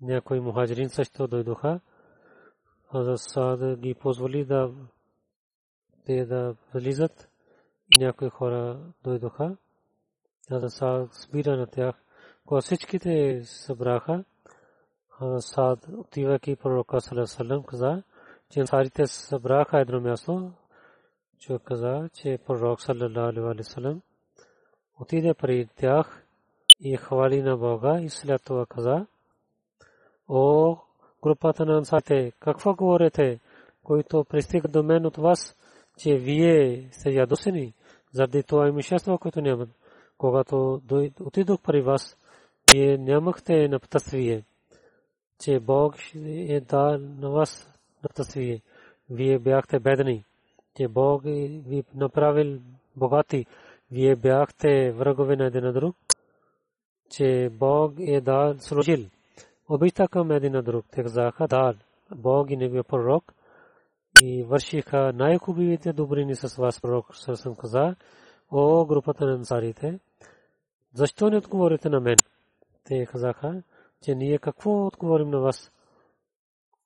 [0.00, 1.80] Някои мухаджирин също дойдоха.
[2.92, 4.70] Хазрат Саад ги позволи да
[6.04, 7.28] те да влизат.
[7.94, 9.56] И някои хора дойдоха.
[10.48, 11.94] Хазрат Саад спира на тях.
[12.46, 14.24] Когато всичките събраха,
[15.08, 18.02] Хазрат Саад отивайки пророка Салесалем каза,
[18.50, 20.52] че ансарите събраха едно място.
[21.38, 24.02] Човек каза, че пророк Салалалаху алейхи вассалам
[25.00, 26.22] отиде при тях
[26.80, 29.06] и хвали на Бога и след това каза,
[30.28, 30.76] О,
[31.22, 33.40] групата на ансарите, какво говорите,
[33.82, 35.56] които пристигат до мен от вас,
[35.98, 37.74] че вие сте ядосени
[38.12, 39.68] заради това имущество, което нямат.
[40.18, 40.82] Когато
[41.20, 42.16] отидох при вас,
[42.72, 44.44] вие нямахте напътствие,
[45.40, 45.94] че Бог
[46.26, 48.60] е дал на вас напътствие.
[49.10, 50.24] Вие бяхте бедни,
[50.76, 52.58] че Бог ви направил
[52.96, 53.46] богати.
[53.90, 55.96] Вие бяхте врагове на един друг,
[57.10, 59.06] че Бог е дал служил.
[59.68, 60.86] Обичта към един друг.
[60.90, 61.74] Те казаха, да,
[62.14, 63.32] Бог и неговия пророк
[64.22, 67.96] и вършиха най-хубавите добрини с вас, пророк съм каза,
[68.50, 69.98] о групата на ансарите,
[70.94, 72.16] защо не отговорите на мен?
[72.84, 73.62] Те казаха,
[74.02, 75.72] че ние какво отговорим на вас?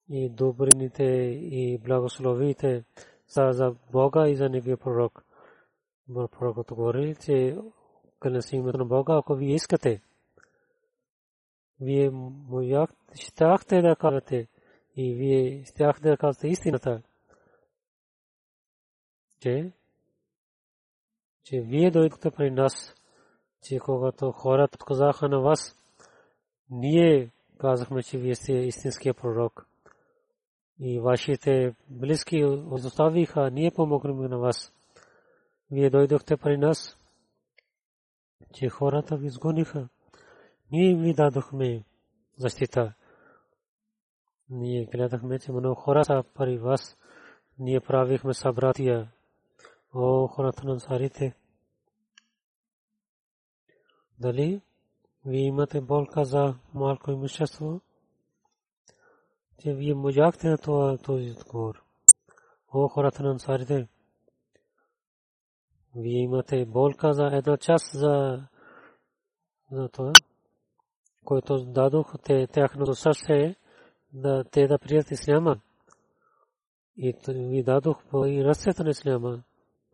[0.09, 2.85] И добрините и благословите
[3.29, 5.25] са за Бога и за неговия пророк.
[6.15, 7.59] Пророк отговори, че
[8.21, 10.03] къде името на Бога, ако вие искате,
[11.81, 12.11] вие
[13.15, 14.49] щяхте да кажете
[14.97, 17.03] и вие щяхте да кажете истината,
[19.41, 19.73] че
[21.45, 22.95] че вие дойдохте при нас,
[23.63, 25.77] че когато хората казаха на вас,
[26.71, 29.67] ние казахме, че вие сте истинския пророк.
[30.81, 34.73] И вашите близки оставиха, ние помогнем на вас.
[35.71, 36.99] Вие дойдохте при нас,
[38.53, 39.89] че хората ви изгониха.
[40.73, 41.85] Ние ви дадохме
[42.37, 42.95] защита.
[44.51, 46.97] Ние гледахме, че много хора са при вас.
[47.59, 49.13] Ние правихме събратия.
[49.95, 51.35] О, хората на царите.
[54.19, 54.61] Дали
[55.25, 57.81] вие имате болка за малко имущество?
[59.59, 61.83] Че вие можахте на този отговор.
[62.73, 63.89] О, хората на царите.
[65.97, 68.43] Вие имате болка за една част за,
[69.71, 70.13] за това
[71.25, 73.55] който дадох те тяхното сърце
[74.13, 75.57] да те да прият исляма.
[76.97, 79.43] И ви дадох и ръцете на исляма.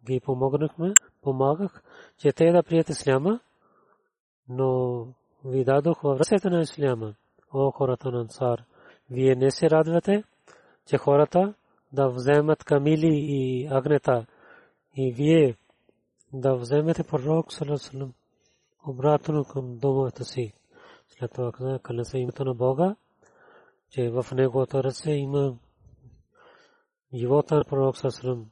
[0.07, 1.83] Ги помогнахме, помагах,
[2.19, 3.41] че те да прият исляма,
[4.49, 5.01] но
[5.45, 7.15] ви дадох в ръцете на исляма.
[7.53, 8.65] О, хората на Ансар,
[9.11, 10.25] вие не се радвате,
[10.87, 11.55] че хората
[11.93, 14.27] да вземат камили и агнета
[14.97, 15.57] и вие
[16.33, 18.13] да вземете пророк, салам,
[18.87, 20.53] обратно към домовете си.
[21.09, 22.97] След това каза, се името на Бога,
[23.91, 25.57] че в неговото ръце има
[27.15, 28.47] живота на пророк Сасрам.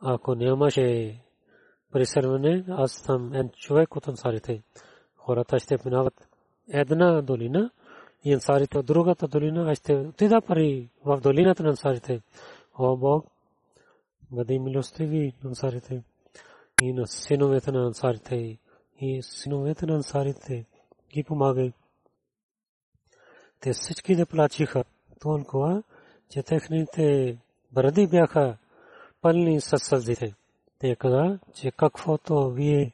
[0.00, 1.20] Ако нямаше
[1.92, 4.62] пресърване, аз съм един човек от ансарите.
[5.16, 6.28] Хората ще минават
[6.68, 7.70] една долина
[8.24, 12.22] и ансарите от другата долина, аз ще отида пари в долината на ансарите.
[12.78, 13.26] О Бог,
[14.30, 16.02] бъди милостиви на ансарите
[16.84, 18.58] и на синовете на ансарите
[19.00, 20.66] и синовете на ансарите
[21.12, 21.72] ги помагай.
[23.60, 24.84] Те всички да плачиха
[25.20, 25.82] толкова,
[26.30, 27.36] че техните
[27.72, 28.56] бради бяха
[29.20, 30.34] пълни с сълзите.
[30.78, 32.92] Те каза, че каквото вие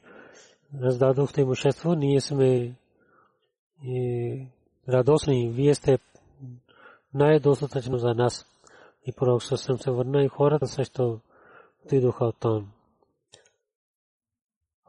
[0.83, 2.75] раздадохте имущество, ние сме
[4.89, 5.99] радостни, вие сте
[7.15, 8.47] най-достатъчно за нас.
[9.07, 11.21] И пророк съвсем се върна и хората също
[11.85, 12.73] отидоха от там.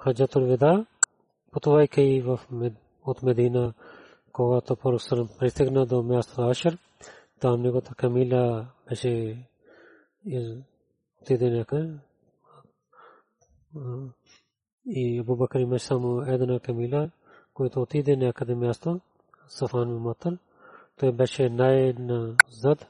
[0.04, 0.86] Хаджатул Веда,
[1.52, 2.40] пътувайки в
[3.06, 3.74] от Медина,
[4.32, 5.02] когато Пророк
[5.40, 6.78] пристигна до място Ашер,
[7.40, 9.38] там неговата камила беше
[11.22, 11.94] отиде някъде.
[14.86, 17.10] И Абу Бакър имаше само една камила,
[17.54, 19.00] която отиде някъде място,
[19.48, 20.38] Сафан Муматъл.
[20.98, 22.88] Той беше най-назад.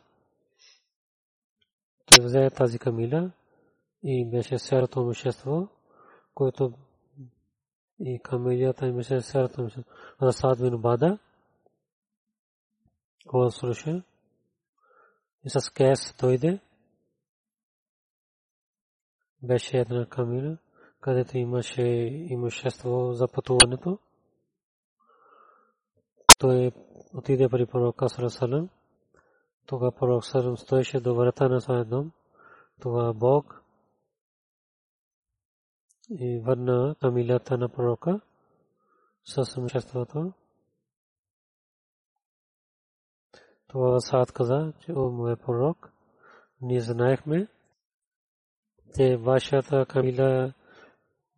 [2.05, 3.32] Той взе тази камила
[4.03, 5.68] и беше сярото имущество,
[6.34, 6.74] което
[8.06, 9.68] и камелията имаше сърта
[10.22, 11.18] Расад бин Бада.
[13.28, 14.04] Кога слуша,
[15.45, 16.60] и с кес дойде.
[19.43, 20.58] Беше една камила,
[21.02, 21.82] където имаше
[22.30, 23.99] имущество за пътуването.
[26.39, 26.72] Той
[27.14, 28.70] отиде при пророка Сарасалам.
[29.66, 32.12] Тогава пророк Сарасалам стоеше до врата на своя дом.
[32.82, 33.61] Тогава Бог
[36.20, 38.20] и върна камилята на пророка
[39.24, 40.34] с имуществото.
[43.68, 45.91] Това Саад каза, че о мой пророк,
[46.62, 47.47] ние знаехме,
[48.95, 50.53] че вашата камила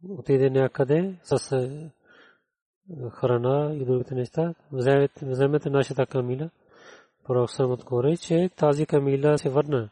[0.10, 1.92] отиде някъде с е,
[3.10, 4.54] храна и другите неща.
[5.22, 6.50] Вземете нашата камила.
[7.24, 9.90] Пророк съм отгоре, че тази камила се върна.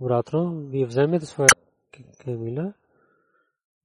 [0.00, 1.48] Обратно, вие вземете своя
[2.24, 2.72] камила.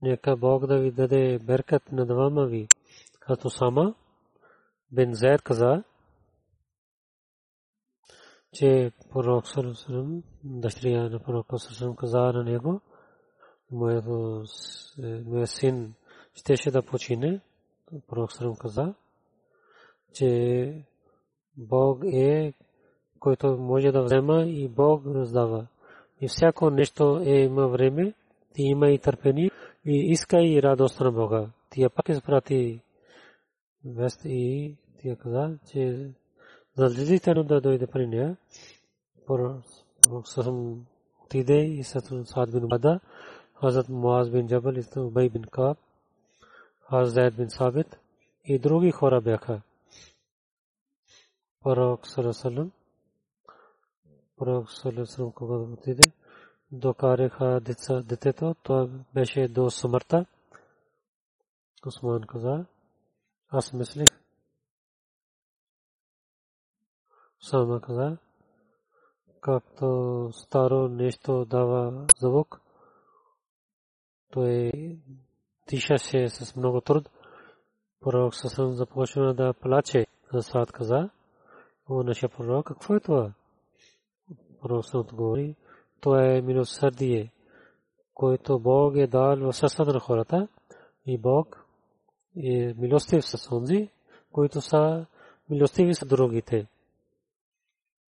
[0.03, 2.67] Нека Бог да ви даде беркат на двама ви.
[3.19, 3.95] Като сама,
[4.91, 5.83] Бен Зайд каза,
[8.53, 12.81] че пророк Сърсърм, дъщеря на пророк Сърсърм каза на него,
[13.71, 15.93] моят син
[16.33, 17.41] щеше да почине.
[18.07, 18.93] Пророк Сърсърм каза,
[20.13, 20.85] че
[21.57, 22.53] Бог е,
[23.19, 25.67] който може да взема и Бог раздава.
[26.21, 28.13] И всяко нещо е има време,
[28.53, 29.49] ти има и търпение
[29.86, 31.49] и иска и радост на Бога.
[31.69, 32.81] Тия пак изпрати
[33.86, 36.11] вест и тия каза, че
[36.77, 38.38] задължително да дойде при нея.
[39.27, 39.63] Пророк
[41.23, 42.99] отиде и Саад бин Бада,
[43.53, 45.77] Хазрат Муаз бин Джабал, Убай бин Каб,
[46.79, 47.99] Хазрат бин Сабит
[48.45, 49.61] и други хора бяха.
[51.63, 52.71] Пророк Сарасалам,
[54.38, 56.11] Пророк Сарасалам, когато отиде,
[56.74, 60.26] докараха детето, това беше до смъртта.
[61.86, 62.65] Усман каза,
[63.49, 64.07] аз мислих,
[67.43, 68.17] Сама каза,
[69.41, 72.61] както старо нещо дава звук,
[74.32, 74.71] то е
[75.69, 77.09] дишаше с много труд.
[77.99, 80.05] Пророк Сасан започна да плаче.
[80.39, 81.09] Сад каза,
[81.89, 83.34] о, нашия пророк, какво е това?
[84.61, 85.55] Пророк Сасан отговори,
[86.03, 87.31] то е милосърдие,
[88.13, 90.47] който Бог е дал в сърцата на хората
[91.05, 91.65] и Бог
[92.37, 93.89] е милостив с онзи,
[94.31, 95.05] които са
[95.49, 96.67] милостиви с другите.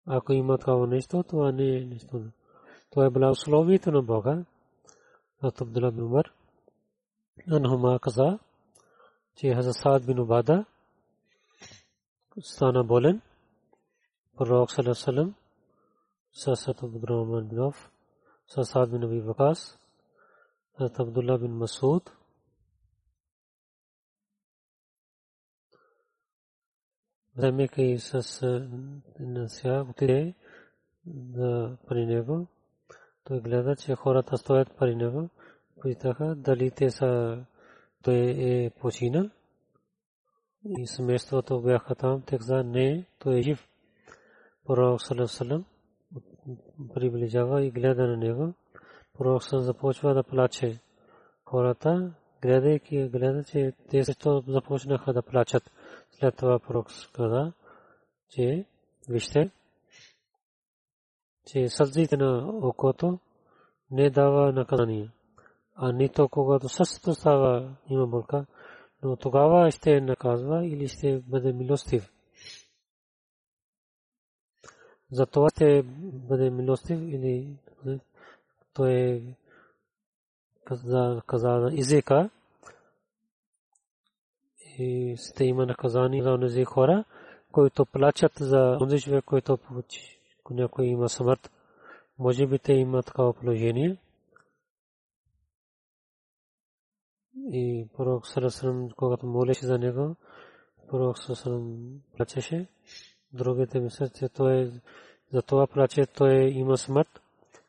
[0.05, 2.21] Ако има такова нещо, това не е нещо.
[2.91, 4.45] Това е благословието на Бога.
[5.43, 6.31] От Абдулла бин Умар.
[7.51, 8.39] Анхума каза,
[9.35, 10.65] че Хазасад бин Убада
[12.41, 13.21] стана болен.
[14.37, 15.35] Пророк Салесалем
[16.47, 17.91] Абдурахман бин Аф,
[18.47, 19.79] с Сад бин Аби Вакас,
[20.79, 22.11] с Абдулла бин Масуд,
[27.35, 28.41] вземайки с
[29.19, 30.33] нася, отиде
[31.87, 32.47] при него.
[33.23, 35.29] Той гледа, че хората стоят при него.
[35.81, 37.39] Питаха дали те са
[38.03, 39.29] той е починал.
[40.65, 42.21] И семейството бяха там.
[42.21, 43.67] Те каза не, той е жив.
[44.65, 45.65] Пророк Салам
[46.93, 48.53] приближава и гледа на него.
[49.17, 50.79] Пророк започва да плаче.
[51.45, 55.71] Хората, гледайки, гледа, че те също започнаха да плачат.
[56.11, 57.53] След това пророк каза,
[58.29, 58.65] че
[59.09, 59.51] вижте,
[61.45, 63.19] че сълзите на окото
[63.91, 65.09] не дава наказание.
[65.75, 68.45] А нито когато същото става има болка,
[69.03, 72.11] но тогава ще наказва или ще бъде милостив.
[75.15, 77.57] За това ще бъде милостив или
[78.73, 79.21] той е
[81.25, 82.29] каза езика,
[84.77, 87.03] и ще има наказание за онези хора,
[87.51, 89.57] които плачат за онзи човек, който
[90.49, 91.51] някой има смърт.
[92.19, 93.97] Може би те има такава положение.
[97.51, 100.15] И пророк Сарасрам, когато молеше за него,
[100.87, 101.77] пророк Сарасрам
[102.17, 102.67] плачеше.
[103.33, 104.71] Другите мислят, че той
[105.33, 107.21] за това плаче, той има смърт.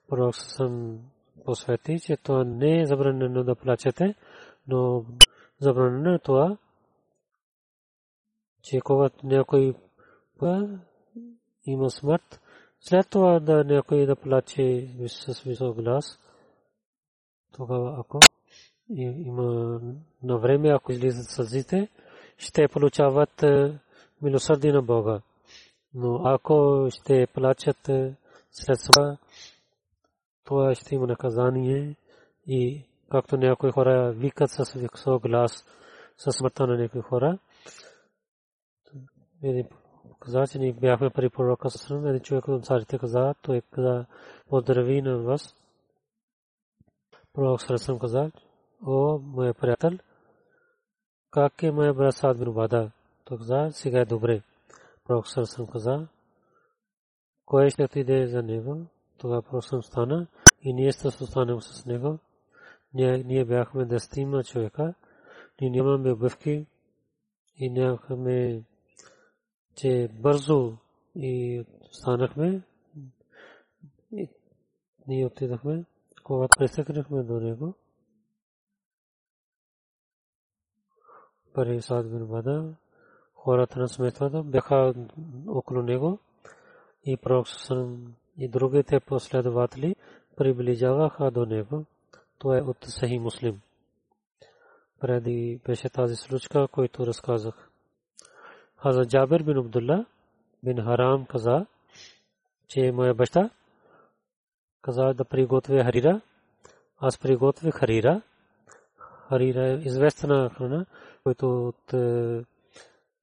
[0.08, 0.98] Пророк Сарасрам
[1.44, 4.14] посвети, че това не е забранено да плачете,
[4.68, 5.04] но
[5.60, 6.56] забранено е това,
[8.62, 9.74] че когато някой
[11.66, 12.40] има смърт,
[12.80, 16.18] след това да някой да плаче с висок глас,
[17.52, 18.18] тогава ако
[18.98, 19.80] има
[20.22, 21.88] на време, ако излизат сълзите,
[22.38, 23.78] ще получават е,
[24.22, 25.20] милосърдие на Бога.
[25.94, 28.14] Но ако ще плачат е,
[28.50, 29.16] след това,
[30.44, 31.96] това ще има наказание
[32.46, 35.64] и както някои хора викат с висок глас
[36.16, 37.38] със смъртта на някои хора,
[40.20, 44.06] каза, че ние бяхме при пророка Сасрам, един човек от царите каза, той каза,
[44.48, 45.56] поздрави на вас.
[47.32, 48.30] Пророк Сасрам каза,
[48.86, 49.98] о, моя приятел,
[51.30, 52.90] как е моя брат Сад бин Убада?
[53.24, 54.42] Той каза, сега е добре.
[55.06, 56.08] Пророк Сасрам каза,
[57.44, 58.86] кой ще отиде за него?
[59.18, 60.26] Тогава пророк стана
[60.62, 62.18] и ние сте останем с него.
[62.94, 64.94] Ние бяхме десетима човека,
[65.60, 66.66] ние нямаме обувки
[67.56, 68.64] и нямахме
[69.76, 70.76] че бързо
[71.14, 72.62] и станахме
[74.12, 74.28] и
[75.08, 75.84] ние отидахме,
[76.24, 77.74] когато пристъкнахме до него.
[81.54, 82.74] Пари Саад бин Бада,
[83.46, 84.94] хората на сметвата бяха
[85.48, 86.18] около него
[87.04, 87.46] и пророк
[88.38, 89.96] и другите последователи
[90.36, 91.84] приближаваха до него.
[92.38, 93.60] Това е от Сахи Муслим.
[95.00, 97.70] Преди беше тази случка, който разказах.
[98.76, 100.06] Хаза Джабир бин Абдулла
[100.62, 101.66] бин Харам каза,
[102.68, 103.50] че моя баща
[104.82, 106.20] каза да приготвя харира.
[106.98, 108.22] Аз приготвих харира.
[109.28, 110.86] Харира е известна храна,
[111.24, 111.94] който от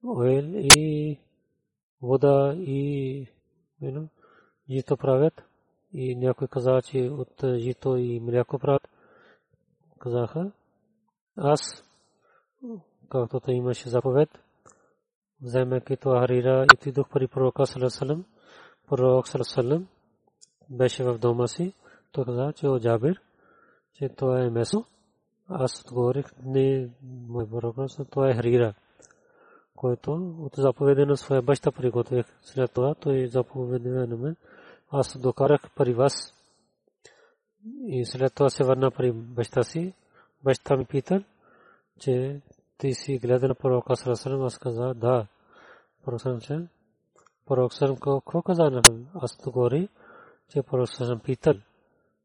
[0.04, 1.18] ойл и
[2.02, 3.26] вода и
[4.70, 5.42] жито правят.
[5.92, 8.88] И някой каза, че от жито и мляко правят.
[9.98, 10.52] Казаха,
[11.36, 11.84] аз,
[13.08, 14.28] както имаше заповед,
[15.42, 18.24] вземайки това харира и отидох при пророка Салесалем.
[18.88, 19.86] Пророк Салесалем
[20.70, 21.74] беше в дома си.
[22.12, 23.20] Той каза, че о Джабир,
[23.92, 24.84] че това е месо.
[25.48, 27.76] Аз отговорих, не, мой пророк,
[28.10, 28.74] това е харира,
[29.76, 32.26] който от заповеда на своя баща приготвих.
[32.42, 34.36] След това той заповеда на мен.
[34.90, 36.34] Аз докарах при вас.
[37.86, 39.94] И след това се върна при баща си.
[40.44, 41.24] Баща ми пита,
[42.00, 42.40] че
[42.78, 45.26] ти си гледа на пророка Сарасалам, аз каза, да,
[46.04, 46.68] пророк Сарасалам.
[47.46, 49.06] Пророк Сарасалам какво каза на мен?
[49.14, 49.88] Аз то говори,
[50.48, 51.54] че пророк Сарасалам питал,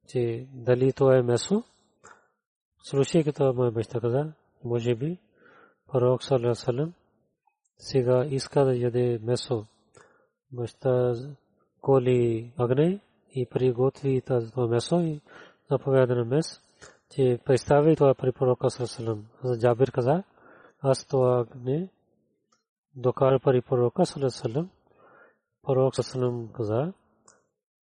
[0.08, 1.64] че дали това е месо.
[2.84, 4.34] Слушайки това моя баща каза,
[4.64, 5.18] може би,
[5.92, 6.94] пророк Сарасалам
[7.80, 9.66] сега иска да яде месо.
[10.52, 11.14] Баща
[11.82, 13.00] коли агне
[13.36, 15.22] и приготви това месо и
[15.72, 16.62] заповяда на мес,
[17.16, 19.26] че представи това при пророка Сарасалам.
[19.44, 20.24] За Джабир каза,
[20.82, 21.90] аз това не
[22.96, 24.70] докара пари пророка Салесалам.
[25.64, 26.94] Пророк Салесалам каза,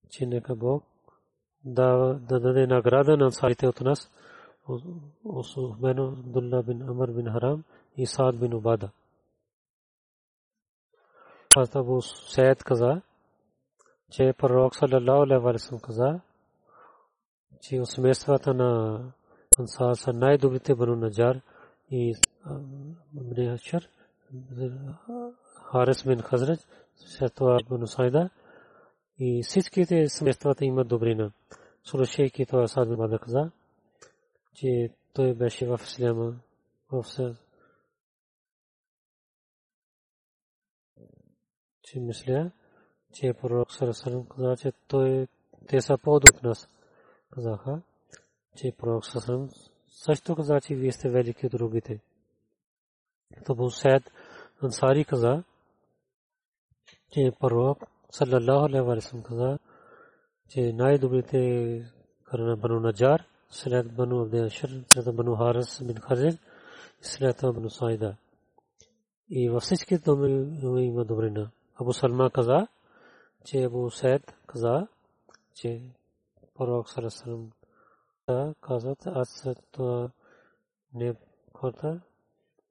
[0.09, 0.83] че нека Бог
[1.65, 4.11] да даде награда на ансарите от нас,
[5.25, 7.63] особено Абдулла бин Амр бин Харам
[7.97, 8.89] и Саад бин Убада.
[11.55, 13.01] Аз Абу Сейд каза,
[14.11, 16.19] че пророк саллалаху алейхи ва саллям каза,
[17.61, 18.99] че осмествата на
[19.59, 21.41] ансар са най-добрите бану Наджар
[21.91, 22.15] и
[23.15, 23.83] Абне Ашар,
[25.71, 26.59] Харис бин Хазрач,
[26.95, 28.29] след това Бану Сайда
[29.19, 31.31] и всичките семействата имат добрина.
[31.83, 33.51] Слушайки това Сад бин Бада каза,
[34.55, 36.33] че той беше в Исляма,
[36.91, 37.03] в
[41.93, 42.51] че мисля,
[43.13, 45.27] че пророк Сарасалам каза, че той,
[45.67, 46.67] те са по-от нас.
[47.31, 47.81] Казаха,
[48.55, 49.49] че пророк Сарасалам
[49.89, 51.99] също каза, че вие сте велики от другите.
[53.45, 54.03] То Сед
[54.63, 55.43] Ансари каза,
[57.11, 57.77] че пророк
[58.11, 59.59] саллаллаху алейхи ва саллям каза,
[60.49, 61.39] че най-добрите
[62.23, 66.37] карана Бану Наджар, след Бану Абдел Шир, след Бану Харис бин Хазин,
[67.01, 68.15] след Бану Сайда.
[69.29, 71.51] И във всички доми има добрина.
[71.83, 72.67] Абу Салма каза,
[73.45, 74.87] че Абу Сед каза,
[75.53, 75.81] че
[76.53, 80.11] пророк саллаллаху казват, аз това
[80.93, 81.15] не
[81.53, 82.01] хората,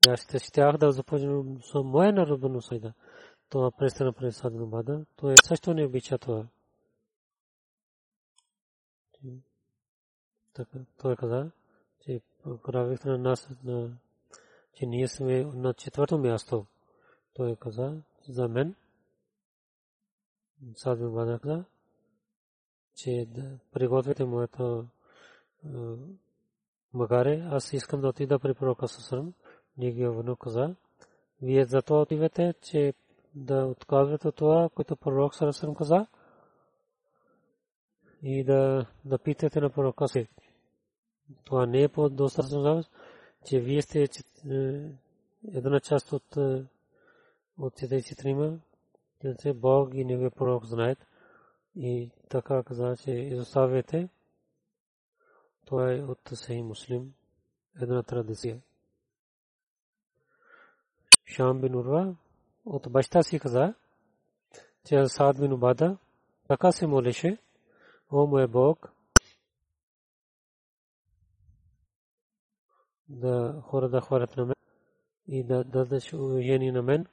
[0.09, 2.93] аз ще щях да започна с моя народ Бану Сайда.
[3.49, 5.05] Това престана през Садна Бада.
[5.17, 6.47] Това също не обича това.
[10.55, 11.51] Така, той каза,
[12.01, 12.21] че
[12.63, 13.97] правихте на нас, на,
[14.75, 16.67] че ние сме на четвърто място.
[17.35, 18.75] Той каза, за мен,
[20.77, 21.65] Садна Бада каза,
[22.95, 24.87] че да приготвите моето
[26.95, 29.35] Магаре, аз искам да отида при пророка Сасрам,
[29.79, 30.75] Нигиовно каза,
[31.43, 32.95] вие за това отивате, че
[33.35, 36.07] да отказвате това, което пророк Сарасрам каза,
[38.23, 40.29] и да, да питате на пророка си.
[41.45, 42.85] Това не е по достатъчно,
[43.47, 44.09] че вие сте
[45.55, 46.37] една част от
[47.59, 48.59] от тези четирима,
[49.43, 51.07] че Бог и Неговия пророк знаят.
[51.77, 54.09] И така каза, че изоставяте
[55.67, 57.15] това е от Сахи Муслим,
[57.83, 58.61] една традиция.
[61.25, 62.17] Шам бин Урва
[62.65, 63.75] от баща си каза,
[64.85, 65.99] че Саад бин Убада
[66.49, 67.39] така се молеше,
[68.11, 68.93] о мой Бог,
[73.09, 74.55] да хора да хвалят на мен
[75.29, 77.07] и да дадеш уважение на мен,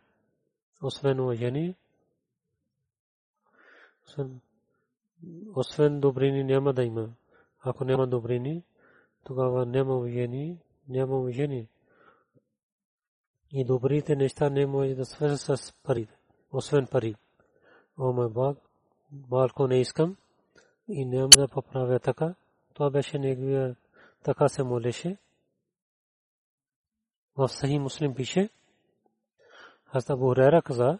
[0.81, 1.75] освен уважение,
[4.09, 4.41] освен,
[5.55, 7.09] освен добрини няма да има.
[7.61, 8.63] Ако няма добрини,
[9.23, 10.57] тогава няма уважение,
[10.87, 11.67] няма уважение.
[13.51, 16.07] И добрите неща не може да свързат с пари,
[16.51, 17.15] освен пари.
[17.97, 18.57] О, мой Бог,
[19.29, 20.17] малко не искам
[20.87, 22.35] и няма да поправя така.
[22.73, 23.75] Това беше неговия,
[24.23, 25.17] така се молеше.
[27.37, 28.49] В Сахи Муслим пише,
[29.85, 30.99] Хаста Бухрера каза,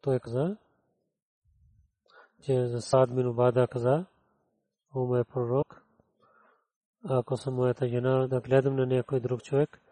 [0.00, 0.56] той каза,
[2.42, 4.06] че за Саад бин Убада каза,
[4.94, 5.82] о мой пророк,
[7.04, 9.82] ако съм моята жена да гледам на някой друг човек,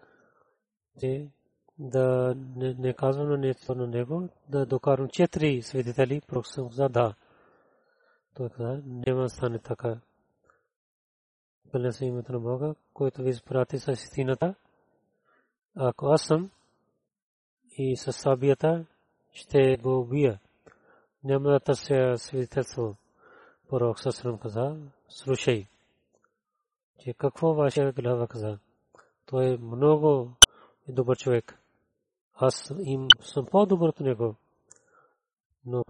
[1.00, 1.30] че
[1.78, 7.14] да не, казвам на нещо на него, да докарам четири свидетели, проксам за да.
[8.34, 10.00] Той каза, няма стане така.
[11.72, 14.54] Пълне името на Бога, който ви изпрати с истината.
[15.74, 16.50] Ако аз съм
[17.78, 18.86] и със сабията,
[19.32, 20.40] ще го убия.
[21.26, 22.96] Няма да търся свидетелство.
[23.68, 24.76] Пророк Сасрам каза,
[25.08, 25.66] слушай,
[26.98, 28.58] че какво вашия глава каза.
[29.26, 30.32] Той е много
[30.88, 31.58] добър човек.
[32.34, 34.34] Аз им съм по-добър от него.
[35.64, 35.82] Но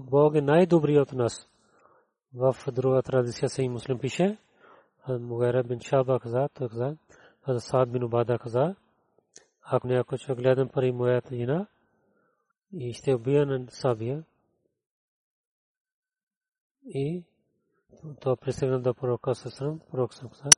[0.00, 1.48] Бог е най-добрият от нас.
[2.34, 4.38] В друга традиция се и муслим пише,
[5.08, 6.96] Мугайра бин Шаба каза, той каза,
[7.58, 8.74] Саад бин Убада каза,
[9.62, 11.66] ако някой човек гледам пари моята жена
[12.72, 14.24] и ще убия на Сабия
[16.86, 17.22] и
[18.20, 20.50] то пристигна до пророка Сасрам, пророк каза,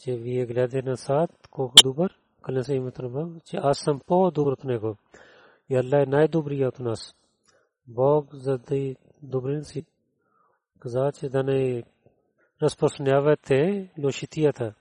[0.00, 4.52] че вие гледате на Саад колко добър, кълне се на Бог, че аз съм по-добър
[4.52, 4.96] от него.
[5.68, 7.14] И Аллах е най-добрият от нас.
[7.86, 9.84] Бог за да добрин си
[10.80, 11.82] каза, че да не
[12.62, 14.74] разпространявате лошитията,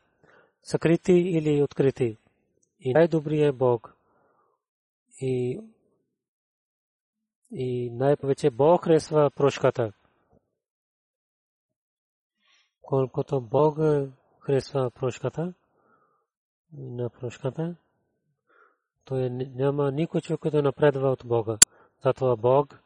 [0.63, 2.17] съкрити или открити.
[2.79, 3.95] И най-добрият е Бог.
[5.21, 5.59] И,
[7.51, 9.93] и най-повече Бог харесва прошката.
[12.83, 13.77] Колкото Бог
[14.39, 15.53] харесва прошката,
[16.73, 17.75] на прошката,
[19.05, 21.57] то е, няма никой човек, който напредва от Бога.
[22.03, 22.79] Затова Бог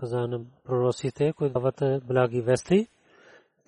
[0.00, 2.88] каза на пророците, които дават благи вести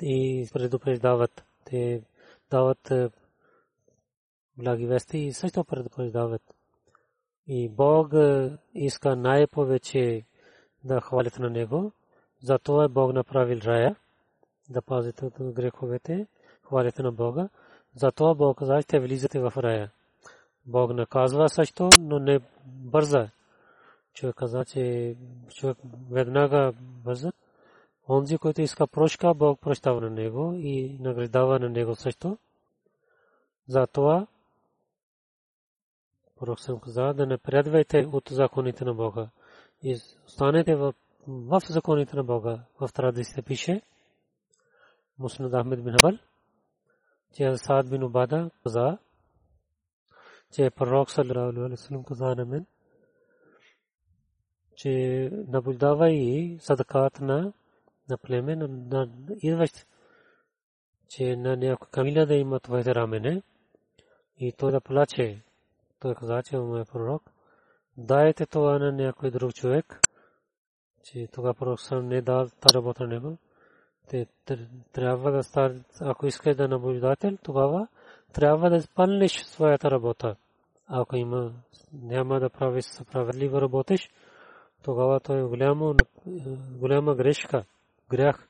[0.03, 1.45] и предупреждават.
[1.65, 2.03] Те
[2.51, 2.93] дават
[4.57, 6.43] благи вести и също предупреждават.
[7.47, 8.13] И Бог
[8.75, 10.25] иска най-повече
[10.85, 11.93] да хвалят на Него.
[12.43, 13.97] Затова Бог направил рая,
[14.71, 16.27] да пазите от греховете
[16.63, 17.49] хвалите на Бога.
[17.95, 19.91] Затова Бог каза, ще влизате в рая.
[20.67, 23.31] Бог наказва също, но не бърза.
[24.15, 25.17] Човек каза, че
[25.55, 25.79] човек
[26.11, 27.33] веднага бърза.
[28.09, 32.39] Онзи, който иска прошка, Бог прощава на него и награждава на него също.
[33.69, 34.27] Затова
[36.43, 39.29] Пророк съм каза да не предвайте от законите на Бога.
[39.83, 40.95] И останете в,
[41.27, 42.65] в законите на Бога.
[42.81, 43.83] В традицията пише
[45.19, 46.19] Муснад Ахмед бин Хабал
[47.35, 48.99] че Саад бин Убада каза,
[50.53, 52.67] че пророк саллалаху алейхи вассалам каза на мен,
[54.77, 54.91] че
[55.33, 57.53] наблюдавай садакат на
[58.11, 59.09] на племе, на
[59.43, 59.87] идващ,
[61.09, 63.43] че на някой камила да има твоите рамене
[64.39, 65.43] и той да плаче.
[66.01, 67.23] Той каза, че му е пророк.
[67.97, 70.01] Дайте това на някой друг човек,
[71.03, 73.39] че тогава пророк не дал та работа на него
[74.09, 74.27] те
[74.93, 77.89] трябва да стар, ако искаш да наблюдател, тогава
[78.33, 80.37] трябва да изпълниш своята работа.
[80.87, 81.53] Ако има,
[81.93, 84.11] няма да правиш справедливо работиш,
[84.83, 85.95] тогава то е голямо,
[86.71, 87.65] голяма грешка,
[88.11, 88.49] грях.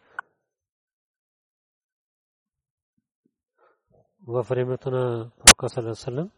[4.27, 6.31] Във времето на Пророка Салесалем,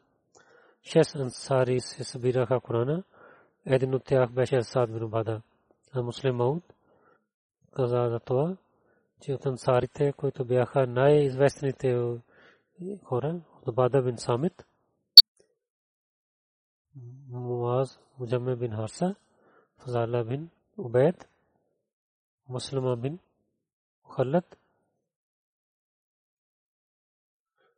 [0.83, 3.03] шест ансари се събираха Корана.
[3.67, 5.43] Един от тях беше Сад бин Бада.
[5.97, 6.75] А муслим Мауд
[7.77, 8.57] каза за това,
[9.21, 12.19] че от ансарите, които бяха най-известните
[13.05, 14.67] хора, от Бада бин Самит,
[17.29, 19.15] Муаз, Муджаме бин Харса,
[19.79, 21.29] Фазала бин Убед,
[22.49, 23.19] Муслима бин
[24.05, 24.57] Мухаллад,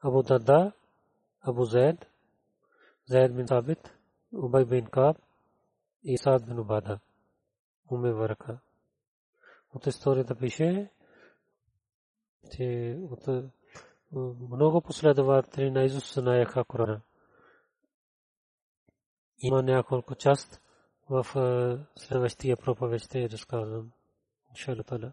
[0.01, 0.73] Абу Дада,
[1.41, 2.07] Абу Зайд,
[3.07, 3.93] Зайд бин Сабит,
[4.33, 5.17] Убай бин Каб,
[6.05, 7.01] Исад бин Убада,
[7.91, 8.59] Уме Варака.
[9.75, 10.91] От историята пише,
[12.57, 13.29] че от
[14.51, 17.01] много последователи на Исус знаеха Корана.
[19.39, 20.61] Има няколко част
[21.11, 21.27] в
[21.97, 23.93] следващия проповед ще разказвам.
[24.55, 25.13] Иншалlah.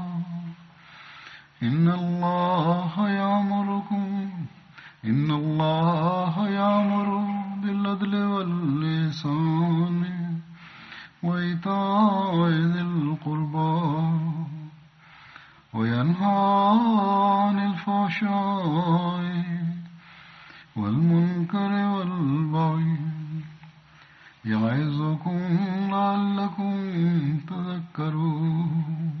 [1.63, 4.29] إن الله يأمركم
[5.05, 7.07] إن الله يأمر
[7.61, 10.03] بالعدل واللسان
[11.23, 13.81] وإيتاء ذي القربى
[15.73, 16.79] وينهى
[17.41, 19.21] عن الفحشاء
[20.75, 22.97] والمنكر والبغي
[24.45, 25.39] يعظكم
[25.91, 26.73] لعلكم
[27.49, 29.20] تذكرون.